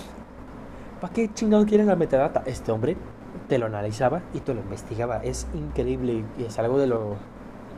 ¿para 1.01 1.13
qué 1.13 1.33
chingado 1.33 1.65
quieren 1.65 1.87
la 1.87 1.95
metadata? 1.95 2.43
Este 2.45 2.71
hombre 2.71 2.95
te 3.47 3.57
lo 3.57 3.65
analizaba 3.65 4.21
y 4.33 4.39
te 4.39 4.53
lo 4.53 4.61
investigaba. 4.61 5.17
Es 5.23 5.47
increíble 5.53 6.23
y 6.37 6.43
es 6.43 6.59
algo 6.59 6.77
de 6.77 6.87
lo, 6.87 7.15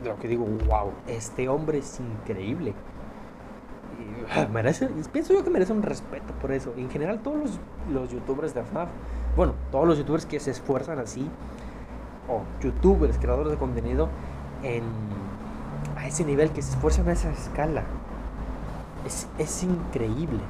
de 0.02 0.08
lo 0.08 0.18
que 0.18 0.28
digo, 0.28 0.46
wow, 0.68 0.92
este 1.06 1.48
hombre 1.48 1.78
es 1.78 2.00
increíble. 2.00 2.74
Y, 3.98 4.52
merece, 4.52 4.88
pienso 5.12 5.34
yo 5.34 5.44
que 5.44 5.50
merece 5.50 5.72
un 5.72 5.82
respeto 5.82 6.32
por 6.40 6.52
eso. 6.52 6.72
En 6.76 6.90
general, 6.90 7.20
todos 7.20 7.38
los, 7.38 7.60
los 7.92 8.10
youtubers 8.10 8.54
de 8.54 8.62
FNAF, 8.62 8.88
bueno, 9.36 9.54
todos 9.70 9.86
los 9.86 9.98
youtubers 9.98 10.26
que 10.26 10.40
se 10.40 10.50
esfuerzan 10.50 10.98
así, 10.98 11.28
o 12.28 12.42
youtubers, 12.62 13.18
creadores 13.18 13.52
de 13.52 13.58
contenido, 13.58 14.08
en, 14.62 14.84
a 15.96 16.06
ese 16.06 16.24
nivel, 16.24 16.50
que 16.50 16.62
se 16.62 16.72
esfuerzan 16.72 17.08
a 17.08 17.12
esa 17.12 17.30
escala, 17.30 17.84
es, 19.06 19.62
increíble. 19.62 20.40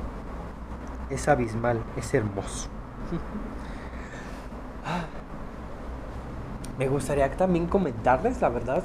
Es 1.11 1.29
abismal, 1.29 1.83
es 1.97 2.15
hermoso. 2.15 2.69
Me 6.79 6.89
gustaría 6.89 7.31
también 7.37 7.67
comentarles, 7.67 8.41
la 8.41 8.49
verdad, 8.49 8.83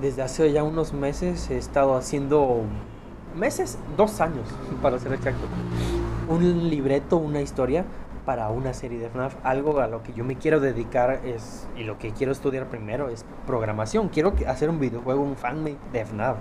desde 0.00 0.22
hace 0.22 0.50
ya 0.52 0.64
unos 0.64 0.94
meses 0.94 1.50
he 1.50 1.58
estado 1.58 1.96
haciendo, 1.96 2.62
meses, 3.36 3.78
dos 3.96 4.20
años 4.20 4.48
para 4.82 4.98
ser 4.98 5.12
exacto, 5.12 5.46
un 6.28 6.70
libreto, 6.70 7.18
una 7.18 7.42
historia 7.42 7.84
para 8.24 8.48
una 8.48 8.72
serie 8.74 8.98
de 8.98 9.08
FNAF. 9.08 9.36
Algo 9.44 9.78
a 9.80 9.86
lo 9.86 10.02
que 10.02 10.12
yo 10.12 10.24
me 10.24 10.36
quiero 10.36 10.58
dedicar 10.60 11.20
es, 11.24 11.68
y 11.76 11.84
lo 11.84 11.98
que 11.98 12.12
quiero 12.12 12.32
estudiar 12.32 12.66
primero 12.66 13.08
es 13.08 13.24
programación. 13.46 14.08
Quiero 14.08 14.34
hacer 14.48 14.68
un 14.68 14.80
videojuego, 14.80 15.22
un 15.22 15.36
fanmade 15.36 15.78
de 15.92 16.04
FNAF 16.04 16.36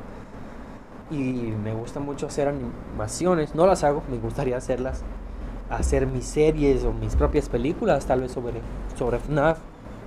y 1.12 1.54
me 1.64 1.74
gusta 1.74 2.00
mucho 2.00 2.28
hacer 2.28 2.48
animaciones. 2.48 3.56
No 3.56 3.68
las 3.68 3.84
hago, 3.84 4.04
me 4.10 4.18
gustaría 4.18 4.58
hacerlas. 4.58 5.04
Hacer 5.70 6.08
mis 6.08 6.26
series 6.26 6.84
o 6.84 6.94
mis 6.94 7.16
propias 7.16 7.50
películas, 7.50 8.06
tal 8.06 8.22
vez 8.22 8.32
sobre, 8.32 8.62
sobre 8.98 9.20
FNAF, 9.20 9.60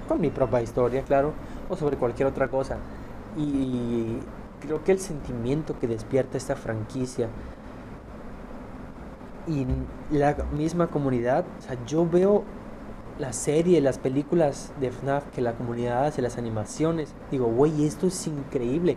con 0.06 0.20
mi 0.20 0.30
propia 0.30 0.62
historia, 0.62 1.02
claro, 1.02 1.32
o 1.68 1.76
sobre 1.76 1.96
cualquier 1.96 2.28
otra 2.28 2.48
cosa. 2.48 2.78
Y 3.36 4.18
creo 4.60 4.82
que 4.84 4.92
el 4.92 5.00
sentimiento 5.00 5.78
que 5.78 5.86
despierta 5.86 6.36
esta 6.36 6.56
franquicia 6.56 7.28
y 9.46 9.66
la 10.10 10.36
misma 10.52 10.88
comunidad, 10.88 11.44
o 11.58 11.62
sea, 11.62 11.76
yo 11.86 12.06
veo 12.08 12.44
la 13.18 13.32
serie, 13.32 13.80
las 13.80 13.98
películas 13.98 14.72
de 14.80 14.90
FNAF 14.90 15.24
que 15.34 15.40
la 15.40 15.54
comunidad 15.54 16.06
hace, 16.06 16.22
las 16.22 16.38
animaciones. 16.38 17.14
Digo, 17.30 17.46
güey, 17.46 17.84
esto 17.84 18.06
es 18.06 18.26
increíble. 18.26 18.96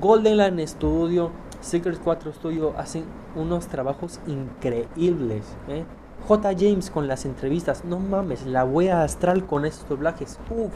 Golden 0.00 0.38
Line 0.38 0.66
Studio, 0.66 1.30
Secret 1.60 2.00
4 2.02 2.32
Studio 2.32 2.74
hacen 2.78 3.04
unos 3.36 3.66
trabajos 3.66 4.20
increíbles. 4.26 5.44
¿eh? 5.68 5.84
J. 6.26 6.50
James 6.58 6.90
con 6.90 7.08
las 7.08 7.26
entrevistas, 7.26 7.84
no 7.84 7.98
mames, 7.98 8.46
la 8.46 8.64
wea 8.64 9.02
astral 9.02 9.44
con 9.44 9.66
estos 9.66 9.86
doblajes, 9.88 10.38
uff, 10.48 10.72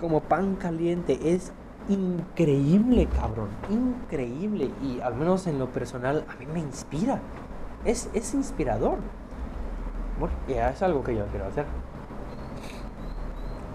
como 0.00 0.20
pan 0.20 0.56
caliente, 0.56 1.18
es 1.32 1.52
increíble, 1.88 3.06
cabrón, 3.06 3.48
increíble. 3.70 4.70
Y 4.82 5.00
al 5.00 5.14
menos 5.14 5.46
en 5.46 5.58
lo 5.58 5.70
personal, 5.70 6.26
a 6.28 6.36
mí 6.36 6.44
me 6.44 6.60
inspira, 6.60 7.20
es, 7.86 8.10
es 8.12 8.34
inspirador. 8.34 8.98
Bueno, 10.20 10.34
ya 10.46 10.70
es 10.70 10.82
algo 10.82 11.02
que 11.02 11.16
yo 11.16 11.24
quiero 11.28 11.46
hacer. 11.46 11.64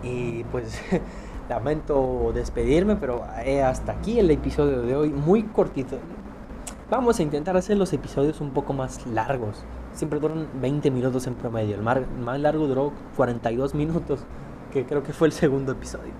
Y 0.04 0.44
pues 0.46 0.80
lamento 1.52 2.32
despedirme, 2.34 2.96
pero 2.96 3.26
hasta 3.66 3.92
aquí 3.92 4.20
el 4.20 4.32
episodio 4.32 4.84
de 4.84 4.96
hoy, 4.96 5.10
muy 5.10 5.44
cortito. 5.44 5.98
Vamos 6.90 7.20
a 7.20 7.24
intentar 7.24 7.58
hacer 7.58 7.76
los 7.76 7.92
episodios 7.92 8.40
un 8.40 8.52
poco 8.52 8.72
más 8.72 9.06
largos. 9.06 9.66
Siempre 9.92 10.22
duran 10.22 10.48
20 10.62 10.90
minutos 10.92 11.28
en 11.28 11.36
promedio. 11.36 11.76
El 11.76 11.82
más 11.82 12.40
largo 12.40 12.68
duró 12.68 12.94
42 13.18 13.76
minutos, 13.76 14.22
que 14.72 14.86
creo 14.86 15.04
que 15.04 15.12
fue 15.12 15.28
el 15.28 15.34
segundo 15.34 15.74
episodio. 15.74 16.14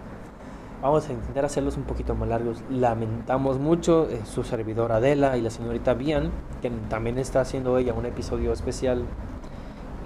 Vamos 0.82 1.08
a 1.08 1.14
intentar 1.14 1.46
hacerlos 1.46 1.78
un 1.78 1.84
poquito 1.84 2.14
más 2.14 2.28
largos. 2.28 2.62
Lamentamos 2.70 3.58
mucho 3.58 4.10
eh, 4.10 4.20
su 4.26 4.44
servidor 4.44 4.92
Adela 4.92 5.38
y 5.38 5.42
la 5.42 5.50
señorita 5.50 5.94
Bian, 5.94 6.30
que 6.62 6.70
también 6.90 7.18
está 7.18 7.40
haciendo 7.40 7.78
ella 7.78 7.94
un 7.94 8.06
episodio 8.06 8.52
especial. 8.52 9.06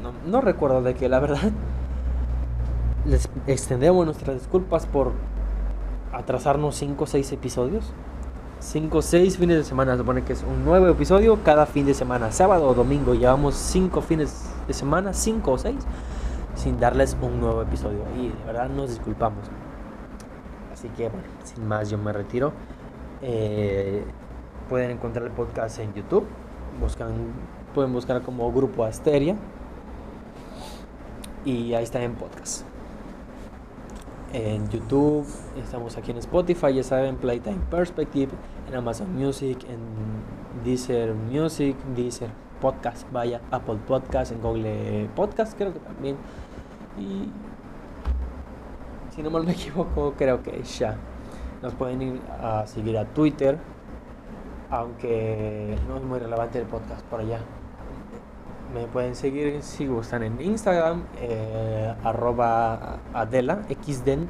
No, 0.03 0.11
no 0.29 0.41
recuerdo 0.41 0.83
de 0.83 0.93
qué, 0.93 1.09
la 1.09 1.19
verdad 1.19 1.51
les 3.05 3.29
extendemos 3.47 4.05
nuestras 4.05 4.35
disculpas 4.37 4.85
por 4.85 5.11
atrasarnos 6.11 6.75
5 6.75 7.03
o 7.03 7.07
6 7.07 7.31
episodios. 7.33 7.93
5 8.59 8.97
o 8.97 9.01
6 9.01 9.37
fines 9.37 9.57
de 9.57 9.63
semana, 9.63 9.91
se 9.93 9.99
supone 9.99 10.23
que 10.23 10.33
es 10.33 10.43
un 10.43 10.65
nuevo 10.65 10.87
episodio 10.87 11.43
cada 11.43 11.65
fin 11.65 11.85
de 11.85 11.93
semana, 11.93 12.31
sábado 12.31 12.67
o 12.67 12.73
domingo. 12.73 13.13
Llevamos 13.13 13.55
5 13.55 14.01
fines 14.01 14.49
de 14.67 14.73
semana, 14.73 15.13
5 15.13 15.51
o 15.51 15.57
6, 15.57 15.75
sin 16.55 16.79
darles 16.79 17.15
un 17.21 17.39
nuevo 17.39 17.61
episodio. 17.61 17.99
Y 18.17 18.29
de 18.29 18.43
verdad 18.45 18.69
nos 18.69 18.89
disculpamos. 18.89 19.45
Así 20.73 20.89
que, 20.89 21.09
bueno, 21.09 21.27
sin 21.43 21.67
más, 21.67 21.89
yo 21.89 21.97
me 21.97 22.11
retiro. 22.11 22.53
Eh, 23.21 24.03
pueden 24.67 24.91
encontrar 24.91 25.25
el 25.25 25.31
podcast 25.31 25.79
en 25.79 25.93
YouTube. 25.93 26.25
Buscan, 26.79 27.13
pueden 27.75 27.93
buscar 27.93 28.21
como 28.23 28.51
Grupo 28.51 28.83
Asteria. 28.83 29.35
Y 31.45 31.73
ahí 31.75 31.83
está 31.83 32.01
en 32.01 32.15
podcast 32.15 32.74
en 34.35 34.67
YouTube, 34.67 35.25
estamos 35.57 35.95
aquí 35.95 36.11
en 36.11 36.17
Spotify, 36.17 36.73
ya 36.73 36.83
saben, 36.83 37.15
Playtime 37.15 37.61
Perspective, 37.71 38.33
en 38.67 38.75
Amazon 38.75 39.15
Music, 39.15 39.65
en 39.69 39.79
Deezer 40.65 41.13
Music, 41.13 41.77
Deezer 41.95 42.29
Podcast, 42.59 43.09
vaya, 43.13 43.39
Apple 43.51 43.77
Podcast, 43.87 44.33
en 44.33 44.41
Google 44.41 45.09
Podcast, 45.15 45.57
creo 45.57 45.71
que 45.71 45.79
también. 45.79 46.17
Y 46.99 47.29
si 49.15 49.23
no 49.23 49.29
mal 49.29 49.45
me 49.45 49.53
equivoco, 49.53 50.13
creo 50.17 50.43
que 50.43 50.61
ya. 50.63 50.97
Nos 51.61 51.73
pueden 51.73 52.01
ir 52.01 52.21
a 52.41 52.67
seguir 52.67 52.97
a 52.97 53.05
Twitter, 53.05 53.57
aunque 54.69 55.77
no 55.87 55.95
es 55.95 56.03
muy 56.03 56.19
relevante 56.19 56.59
el 56.59 56.65
podcast 56.65 57.05
por 57.05 57.21
allá. 57.21 57.39
Me 58.73 58.87
pueden 58.87 59.15
seguir 59.15 59.61
si 59.61 59.87
gustan 59.87 60.23
en 60.23 60.41
Instagram, 60.41 61.03
eh, 61.19 61.93
arroba 62.03 62.99
Adela, 63.13 63.61
xdent, 63.69 64.29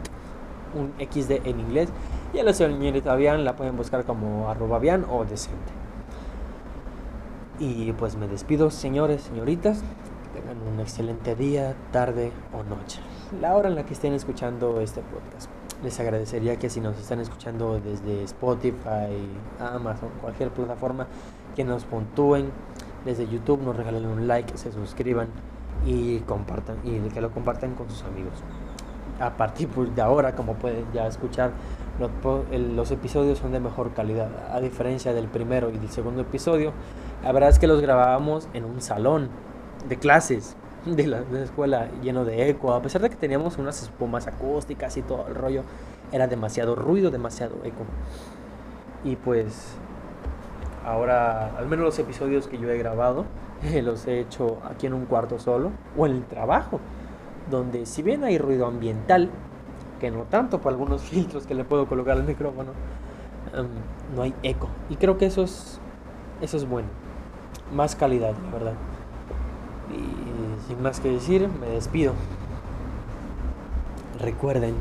un 0.75 0.93
xd 0.99 1.41
en 1.45 1.59
inglés. 1.59 1.89
Y 2.33 2.39
a 2.39 2.43
la 2.43 2.53
señorita 2.53 3.15
Bian 3.15 3.45
la 3.45 3.55
pueden 3.55 3.77
buscar 3.77 4.03
como 4.03 4.49
arroba 4.49 4.79
Bian 4.79 5.05
o 5.09 5.23
decente. 5.25 5.71
Y 7.59 7.93
pues 7.93 8.17
me 8.17 8.27
despido, 8.27 8.69
señores, 8.69 9.21
señoritas. 9.21 9.81
tengan 10.33 10.57
un 10.67 10.81
excelente 10.81 11.35
día, 11.35 11.75
tarde 11.91 12.31
o 12.53 12.63
noche. 12.63 12.99
La 13.39 13.55
hora 13.55 13.69
en 13.69 13.75
la 13.75 13.85
que 13.85 13.93
estén 13.93 14.13
escuchando 14.13 14.81
este 14.81 15.01
podcast. 15.01 15.49
Les 15.81 15.97
agradecería 15.99 16.57
que 16.57 16.69
si 16.69 16.81
nos 16.81 16.97
están 16.97 17.21
escuchando 17.21 17.79
desde 17.79 18.23
Spotify, 18.23 19.29
Amazon, 19.59 20.09
cualquier 20.21 20.49
plataforma, 20.49 21.07
que 21.55 21.63
nos 21.63 21.85
puntúen 21.85 22.51
desde 23.05 23.27
YouTube 23.27 23.61
nos 23.61 23.75
regalen 23.77 24.05
un 24.05 24.27
like, 24.27 24.57
se 24.57 24.71
suscriban 24.71 25.27
y 25.85 26.19
compartan 26.19 26.77
y 26.83 26.97
que 27.09 27.21
lo 27.21 27.31
compartan 27.31 27.75
con 27.75 27.89
sus 27.89 28.03
amigos. 28.03 28.33
A 29.19 29.37
partir 29.37 29.69
de 29.69 30.01
ahora, 30.01 30.35
como 30.35 30.55
pueden 30.55 30.85
ya 30.93 31.07
escuchar, 31.07 31.51
los, 31.99 32.91
episodios 32.91 33.37
son 33.39 33.53
de 33.53 33.61
mejor 33.61 33.93
calidad, 33.93 34.29
a 34.51 34.59
diferencia 34.59 35.13
del 35.13 35.27
primero 35.27 35.69
y 35.69 35.77
del 35.77 35.89
segundo 35.89 36.21
episodio. 36.21 36.73
La 37.23 37.31
verdad 37.31 37.49
es 37.49 37.59
que 37.59 37.67
los 37.67 37.81
grabábamos 37.81 38.49
en 38.53 38.65
un 38.65 38.81
salón 38.81 39.29
de 39.87 39.97
clases 39.97 40.57
de 40.85 41.07
la, 41.07 41.21
de 41.21 41.39
la 41.39 41.45
escuela 41.45 41.89
lleno 42.01 42.25
de 42.25 42.49
eco, 42.49 42.73
a 42.73 42.81
pesar 42.81 43.01
de 43.01 43.09
que 43.09 43.15
teníamos 43.15 43.57
unas 43.57 43.81
espumas 43.81 44.27
acústicas 44.27 44.97
y 44.97 45.01
todo 45.01 45.27
el 45.27 45.35
rollo, 45.35 45.63
era 46.11 46.27
demasiado 46.27 46.75
ruido, 46.75 47.11
demasiado 47.11 47.55
eco. 47.63 47.85
Y 49.03 49.15
pues 49.15 49.77
Ahora, 50.85 51.57
al 51.57 51.65
menos 51.65 51.85
los 51.85 51.99
episodios 51.99 52.47
que 52.47 52.59
yo 52.59 52.69
he 52.69 52.77
grabado, 52.77 53.25
los 53.83 54.05
he 54.05 54.19
hecho 54.19 54.59
aquí 54.69 54.85
en 54.85 54.93
un 54.93 55.05
cuarto 55.05 55.39
solo 55.39 55.71
o 55.97 56.05
en 56.05 56.13
el 56.13 56.25
trabajo, 56.25 56.79
donde 57.49 57.87
si 57.87 58.03
bien 58.03 58.23
hay 58.23 58.37
ruido 58.37 58.67
ambiental, 58.67 59.31
que 59.99 60.11
no 60.11 60.23
tanto 60.23 60.61
por 60.61 60.71
algunos 60.71 61.01
filtros 61.09 61.47
que 61.47 61.55
le 61.55 61.63
puedo 61.63 61.87
colocar 61.87 62.17
al 62.17 62.23
micrófono, 62.23 62.71
em, 63.55 63.67
no 64.15 64.21
hay 64.21 64.35
eco. 64.43 64.69
Y 64.89 64.97
creo 64.97 65.17
que 65.17 65.25
eso 65.25 65.41
es, 65.41 65.79
eso 66.41 66.55
es 66.57 66.69
bueno. 66.69 66.89
Más 67.73 67.95
calidad, 67.95 68.35
la 68.45 68.51
verdad. 68.51 68.73
Y 69.91 70.67
sin 70.67 70.83
más 70.83 70.99
que 70.99 71.09
decir, 71.09 71.49
me 71.59 71.67
despido. 71.67 72.13
Recuerden, 74.19 74.75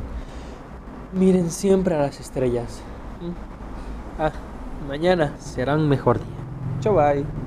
miren 1.13 1.49
siempre 1.49 1.95
a 1.95 1.99
las 1.99 2.19
estrellas. 2.19 2.79
¿Mm? 3.21 4.21
Ah. 4.21 4.31
Mañana 4.87 5.33
será 5.39 5.75
un 5.75 5.87
mejor 5.89 6.19
día. 6.19 6.79
Chau, 6.81 6.95
bye. 6.95 7.44